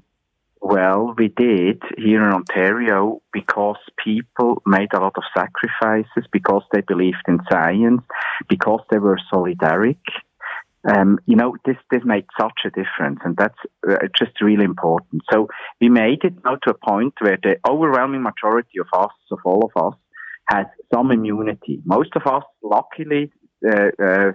well, 0.64 1.14
we 1.18 1.28
did 1.28 1.82
here 1.98 2.26
in 2.26 2.32
Ontario 2.32 3.20
because 3.34 3.76
people 4.02 4.62
made 4.64 4.88
a 4.94 4.98
lot 4.98 5.12
of 5.16 5.22
sacrifices, 5.36 6.24
because 6.32 6.62
they 6.72 6.80
believed 6.80 7.22
in 7.28 7.38
science, 7.52 8.00
because 8.48 8.80
they 8.90 8.96
were 8.96 9.18
solidaric. 9.30 9.98
Um, 10.90 11.18
you 11.26 11.36
know, 11.36 11.54
this, 11.66 11.76
this 11.90 12.00
made 12.06 12.24
such 12.40 12.60
a 12.64 12.70
difference, 12.70 13.20
and 13.24 13.36
that's 13.36 13.58
uh, 13.86 13.96
just 14.18 14.40
really 14.40 14.64
important. 14.64 15.20
So 15.30 15.48
we 15.82 15.90
made 15.90 16.24
it 16.24 16.32
now 16.42 16.56
to 16.64 16.70
a 16.70 16.90
point 16.90 17.12
where 17.20 17.38
the 17.42 17.56
overwhelming 17.68 18.22
majority 18.22 18.78
of 18.80 18.86
us, 18.98 19.12
of 19.30 19.40
all 19.44 19.70
of 19.70 19.92
us, 19.92 19.98
has 20.48 20.66
some 20.94 21.10
immunity. 21.10 21.82
Most 21.84 22.16
of 22.16 22.22
us, 22.26 22.44
luckily, 22.62 23.30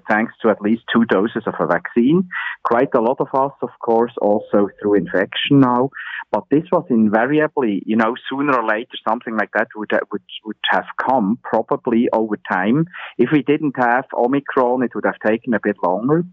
thanks 0.09 0.33
to 0.41 0.49
at 0.49 0.61
least 0.61 0.83
two 0.93 1.05
doses 1.05 1.43
of 1.45 1.53
a 1.59 1.67
vaccine. 1.67 2.27
Quite 2.63 2.93
a 2.95 3.01
lot 3.01 3.17
of 3.19 3.27
us, 3.33 3.53
of 3.61 3.69
course, 3.83 4.13
also 4.21 4.69
through 4.81 4.95
infection 4.95 5.59
now. 5.59 5.89
But 6.31 6.43
this 6.51 6.63
was 6.71 6.85
invariably, 6.89 7.81
you 7.85 7.95
know, 7.95 8.13
sooner 8.29 8.55
or 8.55 8.67
later, 8.67 8.97
something 9.07 9.35
like 9.35 9.49
that 9.53 9.67
would, 9.75 9.91
would, 10.11 10.21
would 10.45 10.57
have 10.71 10.85
come 11.03 11.39
probably 11.43 12.07
over 12.13 12.37
time. 12.51 12.85
If 13.17 13.29
we 13.31 13.41
didn't 13.41 13.75
have 13.77 14.05
Omicron, 14.13 14.83
it 14.83 14.91
would 14.93 15.05
have 15.05 15.19
taken 15.25 15.53
a 15.53 15.59
bit 15.61 15.77
longer. 15.83 16.23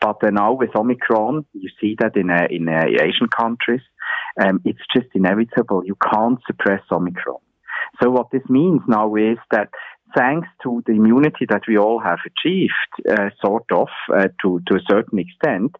But 0.00 0.22
uh, 0.22 0.30
now 0.30 0.52
with 0.52 0.76
Omicron, 0.76 1.46
you 1.54 1.70
see 1.80 1.96
that 2.00 2.16
in, 2.16 2.30
uh, 2.30 2.48
in 2.50 2.68
uh, 2.68 2.84
Asian 3.00 3.28
countries, 3.28 3.80
um, 4.40 4.60
it's 4.64 4.82
just 4.94 5.08
inevitable. 5.14 5.82
You 5.84 5.96
can't 6.12 6.38
suppress 6.46 6.82
Omicron. 6.92 7.38
So 8.02 8.10
what 8.10 8.30
this 8.30 8.42
means 8.48 8.82
now 8.86 9.14
is 9.14 9.38
that 9.52 9.70
thanks 10.14 10.48
to 10.62 10.82
the 10.86 10.92
immunity 10.92 11.46
that 11.48 11.62
we 11.68 11.78
all 11.78 12.00
have 12.00 12.18
achieved, 12.26 12.72
uh, 13.10 13.30
sort 13.44 13.64
of, 13.72 13.88
uh, 14.14 14.28
to, 14.42 14.60
to 14.66 14.76
a 14.76 14.82
certain 14.90 15.18
extent, 15.18 15.74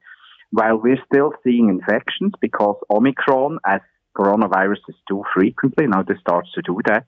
while 0.50 0.78
we're 0.78 1.02
still 1.12 1.32
seeing 1.44 1.68
infections 1.68 2.32
because 2.40 2.76
Omicron, 2.90 3.58
as 3.66 3.80
coronaviruses 4.16 4.96
do 5.08 5.22
frequently, 5.34 5.86
now 5.86 6.02
this 6.02 6.18
starts 6.20 6.50
to 6.52 6.62
do 6.62 6.80
that, 6.86 7.04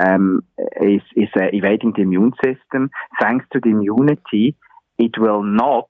um, 0.00 0.42
is, 0.80 1.02
is 1.16 1.28
uh, 1.36 1.46
evading 1.52 1.92
the 1.96 2.02
immune 2.02 2.32
system. 2.44 2.90
Thanks 3.20 3.44
to 3.52 3.60
the 3.62 3.70
immunity, 3.70 4.56
it 4.98 5.12
will 5.18 5.42
not 5.42 5.88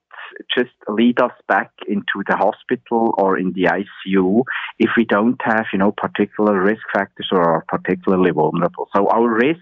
just 0.56 0.72
lead 0.88 1.20
us 1.20 1.32
back 1.48 1.70
into 1.86 2.22
the 2.26 2.36
hospital 2.36 3.14
or 3.18 3.38
in 3.38 3.52
the 3.52 3.64
ICU 3.64 4.42
if 4.78 4.90
we 4.96 5.04
don't 5.04 5.40
have, 5.42 5.66
you 5.72 5.78
know, 5.78 5.92
particular 5.92 6.60
risk 6.60 6.82
factors 6.92 7.28
or 7.30 7.42
are 7.42 7.64
particularly 7.68 8.30
vulnerable. 8.30 8.88
So 8.96 9.08
our 9.08 9.28
risk 9.28 9.60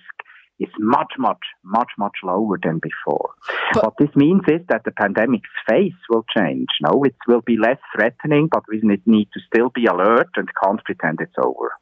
is 0.59 0.69
much, 0.79 1.13
much, 1.19 1.45
much, 1.65 1.91
much 1.99 2.17
lower 2.23 2.59
than 2.63 2.81
before. 2.81 3.31
But, 3.75 3.85
what 3.85 3.95
this 3.99 4.15
means 4.15 4.43
is 4.49 4.61
that 4.69 4.85
the 4.85 4.93
pandemic's 4.93 5.49
face 5.69 5.95
will 6.09 6.25
change. 6.37 6.69
No, 6.81 7.03
it 7.05 7.17
will 7.27 7.41
be 7.41 7.57
less 7.57 7.79
threatening, 7.95 8.49
but 8.51 8.63
we 8.69 8.81
need 9.07 9.29
to 9.33 9.41
still 9.47 9.71
be 9.75 9.87
alert 9.87 10.29
and 10.37 10.49
can't 10.63 10.83
pretend 10.85 11.19
it's 11.21 11.35
over. 11.39 11.73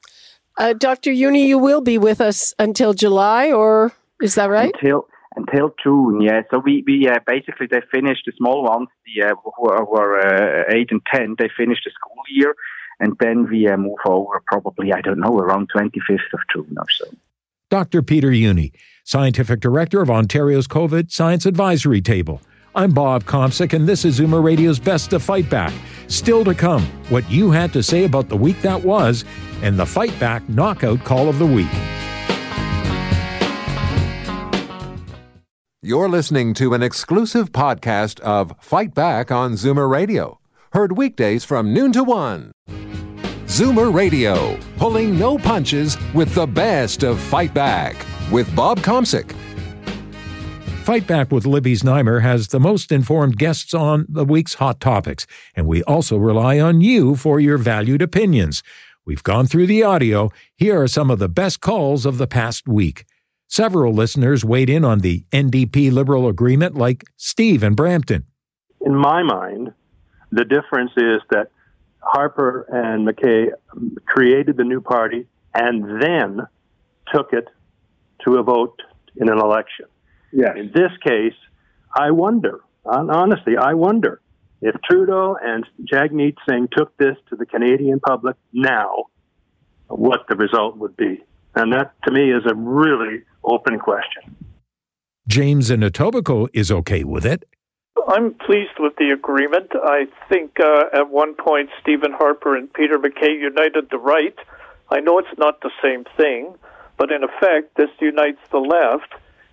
Uh, 0.56 0.72
Dr. 0.72 1.11
Jüni, 1.12 1.46
you 1.46 1.59
will 1.59 1.80
be 1.80 1.98
with 1.98 2.20
us 2.20 2.54
until 2.59 2.92
July, 2.92 3.52
or 3.52 3.92
is 4.20 4.35
that 4.35 4.50
right? 4.50 4.72
Until 4.74 5.06
until 5.37 5.72
June, 5.83 6.20
yeah. 6.20 6.42
So 6.50 6.59
we, 6.59 6.83
we 6.87 7.09
uh, 7.09 7.20
basically 7.26 7.68
they 7.70 7.80
finished 7.90 8.24
the 8.26 8.33
small 8.37 8.64
ones, 8.64 8.88
the 9.06 9.28
uh, 9.28 9.35
who 9.42 9.68
are, 9.70 9.85
who 9.85 9.94
are 9.94 10.18
uh, 10.18 10.64
eight 10.74 10.88
and 10.90 11.00
ten. 11.12 11.37
They 11.38 11.48
finished 11.56 11.83
the 11.85 11.92
school 11.92 12.22
year, 12.28 12.54
and 12.98 13.16
then 13.20 13.48
we 13.48 13.68
uh, 13.68 13.76
move 13.76 13.98
over 14.04 14.42
probably 14.46 14.92
I 14.92 15.00
don't 15.00 15.20
know 15.20 15.38
around 15.38 15.68
twenty 15.72 16.00
fifth 16.06 16.33
of 16.33 16.40
June 16.52 16.76
or 16.76 16.90
so. 16.90 17.06
Dr. 17.70 18.02
Peter 18.02 18.30
Jüni, 18.30 18.72
scientific 19.04 19.61
director 19.61 20.02
of 20.02 20.11
Ontario's 20.11 20.66
COVID 20.66 21.12
Science 21.12 21.46
Advisory 21.46 22.00
Table. 22.00 22.42
I'm 22.74 22.90
Bob 22.90 23.22
Komsic, 23.22 23.72
and 23.72 23.88
this 23.88 24.04
is 24.04 24.18
Zoomer 24.18 24.42
Radio's 24.42 24.80
Best 24.80 25.11
to 25.11 25.20
Fight 25.20 25.48
Back. 25.48 25.72
Still 26.09 26.44
to 26.46 26.52
come, 26.52 26.83
what 27.11 27.30
you 27.30 27.52
had 27.52 27.72
to 27.74 27.83
say 27.85 28.02
about 28.02 28.28
the 28.28 28.37
week 28.37 28.61
that 28.62 28.83
was, 28.83 29.24
and 29.62 29.78
the 29.78 29.87
Fight 29.87 30.18
Back 30.18 30.48
Knockout 30.48 31.04
Call 31.04 31.28
of 31.28 31.38
the 31.38 31.46
Week. 31.46 31.70
You're 35.80 36.09
listening 36.09 36.54
to 36.54 36.74
an 36.74 36.83
exclusive 36.83 37.52
podcast 37.52 38.18
of 38.20 38.52
Fight 38.61 38.94
Back 38.94 39.30
on 39.30 39.52
Zoomer 39.52 39.88
Radio, 39.88 40.40
heard 40.72 40.98
weekdays 40.98 41.44
from 41.44 41.72
noon 41.72 41.92
to 41.92 42.02
one. 42.02 42.50
Zoomer 43.50 43.92
Radio, 43.92 44.56
pulling 44.76 45.18
no 45.18 45.36
punches 45.36 45.98
with 46.14 46.32
the 46.36 46.46
best 46.46 47.02
of 47.02 47.18
Fight 47.18 47.52
Back 47.52 47.96
with 48.30 48.54
Bob 48.54 48.78
Komsic. 48.78 49.32
Fight 50.84 51.04
Back 51.08 51.32
with 51.32 51.46
Libby 51.46 51.74
Znaimer 51.74 52.22
has 52.22 52.46
the 52.46 52.60
most 52.60 52.92
informed 52.92 53.38
guests 53.38 53.74
on 53.74 54.06
the 54.08 54.24
week's 54.24 54.54
hot 54.54 54.78
topics, 54.78 55.26
and 55.56 55.66
we 55.66 55.82
also 55.82 56.16
rely 56.16 56.60
on 56.60 56.80
you 56.80 57.16
for 57.16 57.40
your 57.40 57.58
valued 57.58 58.02
opinions. 58.02 58.62
We've 59.04 59.24
gone 59.24 59.48
through 59.48 59.66
the 59.66 59.82
audio. 59.82 60.30
Here 60.54 60.80
are 60.80 60.86
some 60.86 61.10
of 61.10 61.18
the 61.18 61.28
best 61.28 61.60
calls 61.60 62.06
of 62.06 62.18
the 62.18 62.28
past 62.28 62.68
week. 62.68 63.04
Several 63.48 63.92
listeners 63.92 64.44
weighed 64.44 64.70
in 64.70 64.84
on 64.84 65.00
the 65.00 65.24
NDP 65.32 65.90
Liberal 65.90 66.28
agreement, 66.28 66.76
like 66.76 67.02
Steve 67.16 67.64
in 67.64 67.74
Brampton. 67.74 68.26
In 68.86 68.94
my 68.94 69.24
mind, 69.24 69.72
the 70.30 70.44
difference 70.44 70.92
is 70.96 71.20
that 71.32 71.48
Harper 72.00 72.62
and 72.62 73.04
MacKay 73.04 73.50
created 74.06 74.56
the 74.56 74.64
new 74.64 74.80
party 74.80 75.26
and 75.54 76.02
then 76.02 76.46
took 77.12 77.32
it 77.32 77.48
to 78.24 78.36
a 78.36 78.42
vote 78.42 78.80
in 79.16 79.28
an 79.28 79.38
election. 79.38 79.86
Yes. 80.32 80.56
In 80.56 80.70
this 80.74 80.92
case, 81.04 81.34
I 81.94 82.10
wonder, 82.10 82.60
honestly, 82.84 83.56
I 83.56 83.74
wonder 83.74 84.20
if 84.62 84.74
Trudeau 84.88 85.36
and 85.42 85.66
Jagmeet 85.92 86.36
Singh 86.48 86.68
took 86.72 86.96
this 86.98 87.16
to 87.30 87.36
the 87.36 87.46
Canadian 87.46 88.00
public 88.00 88.36
now, 88.52 89.04
what 89.88 90.26
the 90.28 90.36
result 90.36 90.76
would 90.76 90.96
be. 90.96 91.22
And 91.54 91.72
that, 91.72 91.94
to 92.04 92.12
me, 92.12 92.30
is 92.30 92.42
a 92.48 92.54
really 92.54 93.22
open 93.42 93.78
question. 93.78 94.36
James 95.26 95.70
in 95.70 95.80
Etobicoke 95.80 96.48
is 96.52 96.70
okay 96.70 97.04
with 97.04 97.26
it. 97.26 97.44
I'm 98.11 98.35
pleased 98.35 98.79
with 98.79 98.96
the 98.96 99.11
agreement. 99.11 99.70
I 99.74 100.07
think 100.29 100.59
uh, 100.59 100.85
at 100.92 101.11
one 101.11 101.35
point 101.35 101.70
Stephen 101.81 102.12
Harper 102.12 102.57
and 102.57 102.72
Peter 102.72 102.98
MacKay 102.98 103.33
united 103.33 103.88
the 103.90 103.98
right. 103.98 104.35
I 104.90 105.00
know 105.00 105.18
it's 105.18 105.38
not 105.38 105.61
the 105.61 105.70
same 105.83 106.05
thing, 106.16 106.55
but 106.96 107.12
in 107.12 107.22
effect, 107.22 107.76
this 107.76 107.90
unites 108.00 108.40
the 108.50 108.59
left. 108.59 109.12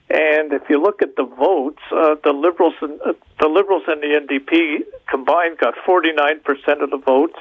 And 0.09 0.53
if 0.53 0.63
you 0.69 0.81
look 0.81 1.01
at 1.01 1.15
the 1.15 1.25
votes, 1.25 1.81
uh, 1.91 2.15
the 2.23 2.31
liberals 2.31 2.73
and 2.81 2.99
uh, 3.01 3.13
the 3.39 3.47
liberals 3.47 3.83
and 3.87 4.01
the 4.01 4.19
NDP 4.25 4.85
combined 5.07 5.57
got 5.59 5.75
49 5.85 6.39
percent 6.39 6.81
of 6.81 6.89
the 6.89 6.97
votes 6.97 7.37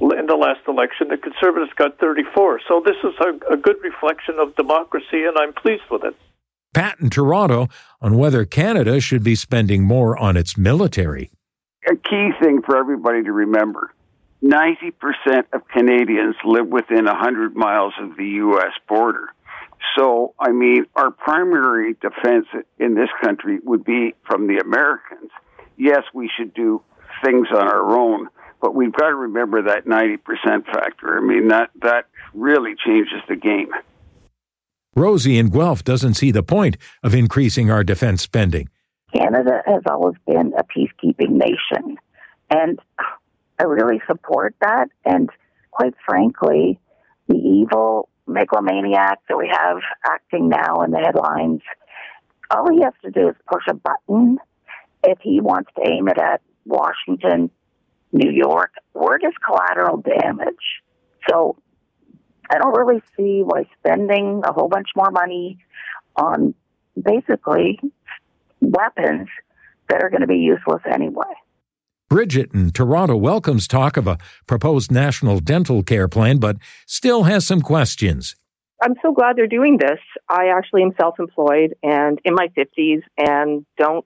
in 0.00 0.26
the 0.26 0.36
last 0.36 0.60
election. 0.66 1.08
The 1.08 1.18
Conservatives 1.18 1.72
got 1.76 1.98
34. 1.98 2.60
So 2.68 2.82
this 2.84 2.96
is 3.04 3.14
a, 3.20 3.54
a 3.54 3.56
good 3.56 3.76
reflection 3.82 4.36
of 4.38 4.54
democracy, 4.56 5.24
and 5.24 5.36
I'm 5.36 5.52
pleased 5.52 5.82
with 5.90 6.04
it. 6.04 6.16
Pat 6.72 6.98
in 7.00 7.10
Toronto 7.10 7.68
on 8.00 8.16
whether 8.16 8.44
Canada 8.44 9.00
should 9.00 9.22
be 9.22 9.34
spending 9.34 9.84
more 9.84 10.18
on 10.18 10.36
its 10.36 10.56
military. 10.56 11.30
A 11.90 11.96
key 11.96 12.30
thing 12.40 12.62
for 12.62 12.76
everybody 12.76 13.22
to 13.24 13.32
remember 13.32 13.92
90% 14.42 14.92
of 15.52 15.66
Canadians 15.68 16.34
live 16.44 16.66
within 16.66 17.04
100 17.04 17.54
miles 17.54 17.92
of 18.00 18.16
the 18.16 18.26
U.S. 18.26 18.72
border. 18.88 19.32
So, 19.96 20.34
I 20.38 20.50
mean, 20.50 20.86
our 20.96 21.10
primary 21.10 21.94
defense 21.94 22.46
in 22.78 22.94
this 22.94 23.08
country 23.22 23.58
would 23.62 23.84
be 23.84 24.14
from 24.26 24.46
the 24.46 24.58
Americans. 24.58 25.30
Yes, 25.76 26.02
we 26.14 26.30
should 26.36 26.54
do 26.54 26.82
things 27.24 27.48
on 27.50 27.68
our 27.68 27.96
own, 27.96 28.28
but 28.60 28.74
we've 28.74 28.92
got 28.92 29.08
to 29.08 29.14
remember 29.14 29.62
that 29.62 29.84
90% 29.84 30.18
factor. 30.66 31.18
I 31.18 31.20
mean, 31.20 31.48
that, 31.48 31.70
that 31.82 32.06
really 32.32 32.74
changes 32.84 33.20
the 33.28 33.36
game. 33.36 33.70
Rosie 34.94 35.38
in 35.38 35.48
Guelph 35.48 35.84
doesn't 35.84 36.14
see 36.14 36.30
the 36.30 36.42
point 36.42 36.76
of 37.02 37.14
increasing 37.14 37.70
our 37.70 37.82
defense 37.82 38.22
spending. 38.22 38.68
Canada 39.14 39.62
has 39.66 39.82
always 39.88 40.16
been 40.26 40.52
a 40.58 40.64
peacekeeping 40.64 41.30
nation, 41.30 41.96
and 42.50 42.78
I 43.58 43.64
really 43.64 44.00
support 44.06 44.54
that. 44.60 44.88
And 45.04 45.30
quite 45.70 45.94
frankly, 46.06 46.78
the 47.28 47.36
evil 47.36 48.08
megalomaniac 48.26 49.20
that 49.28 49.36
we 49.36 49.50
have 49.50 49.78
acting 50.06 50.48
now 50.48 50.82
in 50.82 50.90
the 50.90 50.98
headlines, 50.98 51.62
all 52.50 52.70
he 52.70 52.82
has 52.82 52.94
to 53.04 53.10
do 53.10 53.28
is 53.28 53.34
push 53.50 53.64
a 53.68 53.74
button. 53.74 54.38
If 55.04 55.18
he 55.22 55.40
wants 55.40 55.70
to 55.76 55.90
aim 55.90 56.08
it 56.08 56.18
at 56.18 56.42
Washington, 56.64 57.50
New 58.12 58.30
York, 58.30 58.72
we're 58.94 59.18
just 59.18 59.36
collateral 59.44 60.02
damage. 60.02 60.54
So 61.28 61.56
I 62.52 62.58
don't 62.58 62.76
really 62.76 63.00
see 63.16 63.42
why 63.42 63.66
spending 63.78 64.42
a 64.44 64.52
whole 64.52 64.68
bunch 64.68 64.88
more 64.94 65.10
money 65.10 65.58
on 66.16 66.54
basically 67.02 67.80
weapons 68.60 69.28
that 69.88 70.02
are 70.02 70.10
going 70.10 70.20
to 70.20 70.26
be 70.26 70.36
useless 70.36 70.82
anyway. 70.92 71.32
Bridget 72.10 72.52
in 72.52 72.70
Toronto 72.70 73.16
welcomes 73.16 73.66
talk 73.66 73.96
of 73.96 74.06
a 74.06 74.18
proposed 74.46 74.92
national 74.92 75.40
dental 75.40 75.82
care 75.82 76.08
plan, 76.08 76.36
but 76.36 76.58
still 76.86 77.22
has 77.22 77.46
some 77.46 77.62
questions. 77.62 78.36
I'm 78.82 78.96
so 79.00 79.12
glad 79.12 79.36
they're 79.36 79.46
doing 79.46 79.78
this. 79.78 79.98
I 80.28 80.48
actually 80.48 80.82
am 80.82 80.92
self 81.00 81.18
employed 81.18 81.74
and 81.82 82.20
in 82.22 82.34
my 82.34 82.48
50s 82.48 83.00
and 83.16 83.64
don't 83.78 84.04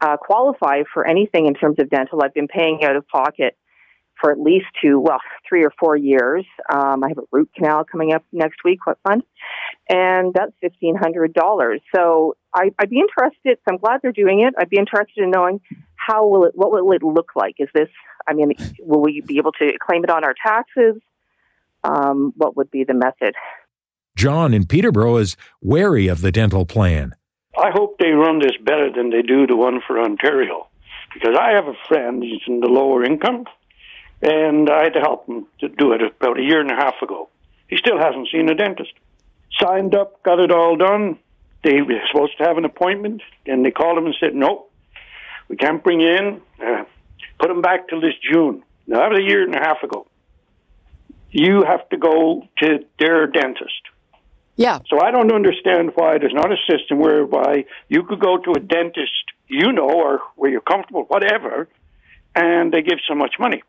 uh, 0.00 0.16
qualify 0.16 0.82
for 0.92 1.06
anything 1.06 1.46
in 1.46 1.54
terms 1.54 1.76
of 1.78 1.88
dental. 1.88 2.20
I've 2.24 2.34
been 2.34 2.48
paying 2.48 2.80
out 2.82 2.96
of 2.96 3.06
pocket 3.06 3.56
for 4.20 4.30
at 4.30 4.38
least 4.38 4.66
two, 4.82 5.00
well, 5.00 5.18
three 5.48 5.64
or 5.64 5.72
four 5.78 5.96
years. 5.96 6.44
Um, 6.72 7.02
I 7.02 7.08
have 7.08 7.18
a 7.18 7.26
root 7.32 7.50
canal 7.54 7.84
coming 7.84 8.12
up 8.12 8.24
next 8.32 8.58
week. 8.64 8.86
What 8.86 8.98
fun! 9.06 9.22
And 9.88 10.32
that's 10.34 10.52
fifteen 10.60 10.94
hundred 10.96 11.34
dollars. 11.34 11.80
So 11.94 12.36
I, 12.54 12.70
would 12.80 12.90
be 12.90 13.00
interested. 13.00 13.58
So 13.58 13.72
I'm 13.72 13.78
glad 13.78 14.00
they're 14.02 14.12
doing 14.12 14.42
it. 14.42 14.54
I'd 14.58 14.70
be 14.70 14.78
interested 14.78 15.22
in 15.22 15.30
knowing 15.30 15.60
how 15.96 16.26
will 16.26 16.44
it, 16.44 16.52
what 16.54 16.70
will 16.72 16.92
it 16.92 17.02
look 17.02 17.32
like? 17.34 17.56
Is 17.58 17.68
this? 17.74 17.88
I 18.26 18.34
mean, 18.34 18.52
will 18.80 19.02
we 19.02 19.20
be 19.20 19.38
able 19.38 19.52
to 19.52 19.72
claim 19.84 20.04
it 20.04 20.10
on 20.10 20.24
our 20.24 20.34
taxes? 20.44 21.00
Um, 21.84 22.32
what 22.36 22.56
would 22.56 22.70
be 22.70 22.84
the 22.84 22.94
method? 22.94 23.34
John 24.14 24.54
in 24.54 24.66
Peterborough 24.66 25.16
is 25.16 25.36
wary 25.60 26.06
of 26.06 26.20
the 26.20 26.30
dental 26.30 26.64
plan. 26.64 27.14
I 27.56 27.70
hope 27.72 27.98
they 27.98 28.10
run 28.10 28.38
this 28.38 28.56
better 28.62 28.90
than 28.94 29.10
they 29.10 29.22
do 29.22 29.46
the 29.46 29.56
one 29.56 29.80
for 29.86 29.98
Ontario, 29.98 30.68
because 31.12 31.36
I 31.38 31.50
have 31.50 31.66
a 31.66 31.74
friend. 31.88 32.22
He's 32.22 32.40
in 32.46 32.60
the 32.60 32.68
lower 32.68 33.04
income 33.04 33.46
and 34.22 34.70
I 34.70 34.84
had 34.84 34.94
to 34.94 35.00
help 35.00 35.26
him 35.26 35.46
to 35.60 35.68
do 35.68 35.92
it 35.92 36.00
about 36.02 36.38
a 36.38 36.42
year 36.42 36.60
and 36.60 36.70
a 36.70 36.74
half 36.74 36.94
ago. 37.02 37.28
He 37.68 37.76
still 37.76 37.98
hasn't 37.98 38.28
seen 38.30 38.48
a 38.48 38.54
dentist. 38.54 38.92
Signed 39.60 39.94
up, 39.94 40.22
got 40.22 40.38
it 40.38 40.50
all 40.50 40.76
done. 40.76 41.18
They 41.64 41.82
were 41.82 42.00
supposed 42.10 42.38
to 42.38 42.44
have 42.44 42.58
an 42.58 42.64
appointment, 42.64 43.22
and 43.46 43.64
they 43.64 43.70
called 43.70 43.98
him 43.98 44.06
and 44.06 44.14
said, 44.18 44.34
"No, 44.34 44.66
we 45.48 45.56
can't 45.56 45.82
bring 45.82 46.00
you 46.00 46.08
in. 46.08 46.42
Uh, 46.64 46.84
put 47.38 47.50
him 47.50 47.60
back 47.60 47.88
till 47.88 48.00
this 48.00 48.14
June." 48.30 48.62
Now 48.86 48.98
that 48.98 49.10
was 49.10 49.18
a 49.20 49.22
year 49.22 49.42
and 49.42 49.54
a 49.54 49.60
half 49.60 49.82
ago. 49.82 50.06
You 51.30 51.62
have 51.62 51.88
to 51.90 51.96
go 51.96 52.46
to 52.58 52.84
their 52.98 53.26
dentist. 53.26 53.82
Yeah. 54.56 54.80
So 54.88 55.00
I 55.00 55.10
don't 55.10 55.32
understand 55.32 55.92
why 55.94 56.18
there's 56.18 56.34
not 56.34 56.52
a 56.52 56.56
system 56.70 56.98
whereby 56.98 57.64
you 57.88 58.02
could 58.02 58.20
go 58.20 58.36
to 58.36 58.52
a 58.52 58.60
dentist 58.60 59.32
you 59.52 59.72
know 59.72 59.88
or 59.88 60.20
where 60.36 60.50
you're 60.50 60.60
comfortable, 60.60 61.04
whatever, 61.04 61.68
and 62.34 62.72
they 62.72 62.82
give 62.82 62.98
so 63.06 63.14
much 63.14 63.34
money. 63.38 63.62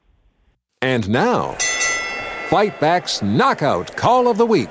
And 0.84 1.08
now, 1.10 1.54
Fight 2.50 2.78
Back's 2.82 3.22
Knockout 3.22 3.96
Call 3.96 4.28
of 4.28 4.38
the 4.38 4.46
Week. 4.46 4.68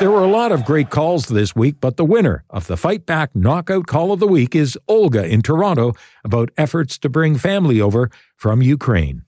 There 0.00 0.10
were 0.10 0.24
a 0.24 0.26
lot 0.26 0.50
of 0.50 0.64
great 0.64 0.90
calls 0.90 1.26
this 1.26 1.54
week, 1.54 1.76
but 1.80 1.96
the 1.96 2.04
winner 2.04 2.42
of 2.50 2.66
the 2.66 2.76
Fight 2.76 3.06
Back 3.06 3.36
Knockout 3.36 3.86
Call 3.86 4.10
of 4.10 4.18
the 4.18 4.26
Week 4.26 4.56
is 4.56 4.76
Olga 4.88 5.24
in 5.24 5.42
Toronto 5.42 5.92
about 6.24 6.50
efforts 6.58 6.98
to 6.98 7.08
bring 7.08 7.38
family 7.38 7.80
over 7.80 8.10
from 8.36 8.62
Ukraine. 8.62 9.22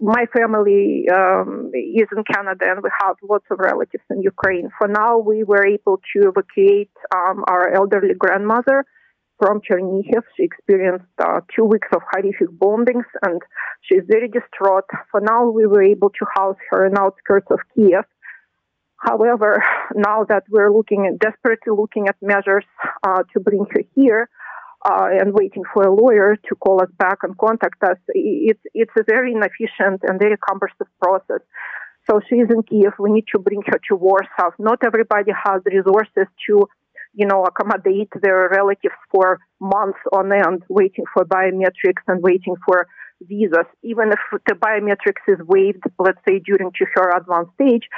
my 0.00 0.26
family 0.36 1.06
um, 1.10 1.70
is 1.74 2.08
in 2.14 2.24
Canada 2.24 2.66
and 2.68 2.82
we 2.82 2.90
have 3.00 3.16
lots 3.22 3.46
of 3.50 3.58
relatives 3.58 4.04
in 4.10 4.20
Ukraine. 4.20 4.68
For 4.76 4.86
now, 4.86 5.16
we 5.16 5.44
were 5.44 5.66
able 5.66 5.98
to 6.12 6.28
evacuate 6.28 6.90
um, 7.16 7.42
our 7.48 7.72
elderly 7.74 8.12
grandmother 8.12 8.84
from 9.38 9.60
Chernihiv. 9.60 10.22
She 10.36 10.44
experienced 10.44 11.06
uh, 11.24 11.40
two 11.54 11.64
weeks 11.64 11.88
of 11.94 12.02
horrific 12.10 12.48
bombings 12.50 13.08
and 13.24 13.40
she's 13.82 14.02
very 14.06 14.28
distraught. 14.28 14.84
For 15.10 15.20
now, 15.20 15.48
we 15.50 15.66
were 15.66 15.82
able 15.82 16.10
to 16.10 16.26
house 16.36 16.56
her 16.70 16.86
in 16.86 16.98
outskirts 16.98 17.48
of 17.50 17.60
Kiev. 17.74 18.04
However, 18.98 19.62
now 19.94 20.24
that 20.24 20.44
we're 20.50 20.72
looking 20.72 21.06
at, 21.06 21.18
desperately 21.20 21.72
looking 21.76 22.08
at 22.08 22.16
measures 22.20 22.64
uh, 23.06 23.22
to 23.32 23.40
bring 23.40 23.64
her 23.70 23.82
here, 23.94 24.28
uh, 24.84 25.08
and 25.20 25.34
waiting 25.34 25.62
for 25.72 25.82
a 25.82 25.94
lawyer 25.94 26.36
to 26.36 26.54
call 26.56 26.80
us 26.80 26.90
back 26.98 27.18
and 27.22 27.36
contact 27.36 27.82
us, 27.82 27.98
it's 28.08 28.60
it's 28.74 28.92
a 28.96 29.02
very 29.02 29.32
inefficient 29.32 30.00
and 30.02 30.20
very 30.20 30.36
cumbersome 30.48 30.86
process. 31.02 31.42
So 32.08 32.20
she's 32.28 32.48
in 32.48 32.62
Kiev. 32.62 32.92
We 32.98 33.10
need 33.12 33.26
to 33.34 33.38
bring 33.38 33.62
her 33.66 33.78
to 33.88 33.96
Warsaw. 33.96 34.50
Not 34.58 34.78
everybody 34.84 35.32
has 35.44 35.60
resources 35.66 36.26
to 36.46 36.68
you 37.14 37.26
know, 37.26 37.44
accommodate 37.44 38.10
their 38.22 38.48
relatives 38.48 38.94
for 39.10 39.38
months 39.60 39.98
on 40.12 40.32
end, 40.32 40.62
waiting 40.68 41.04
for 41.12 41.24
biometrics 41.24 42.02
and 42.06 42.22
waiting 42.22 42.54
for 42.66 42.86
visas. 43.22 43.66
Even 43.82 44.12
if 44.12 44.20
the 44.46 44.54
biometrics 44.54 45.24
is 45.26 45.44
waived, 45.46 45.82
let's 45.98 46.20
say 46.28 46.38
during 46.38 46.70
to 46.72 46.86
her 46.94 47.10
advanced 47.16 47.52
stage, 47.54 47.88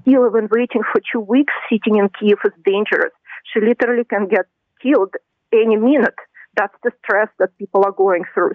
still 0.00 0.26
even 0.28 0.48
waiting 0.50 0.82
for 0.92 1.00
two 1.12 1.20
weeks 1.20 1.52
sitting 1.68 1.96
in 1.96 2.08
Kiev 2.08 2.38
is 2.44 2.52
dangerous. 2.64 3.12
She 3.52 3.60
literally 3.60 4.04
can 4.04 4.28
get 4.28 4.46
killed 4.82 5.14
any 5.52 5.76
minute. 5.76 6.14
That's 6.56 6.74
the 6.82 6.92
stress 7.04 7.28
that 7.38 7.56
people 7.58 7.84
are 7.84 7.92
going 7.92 8.24
through. 8.34 8.54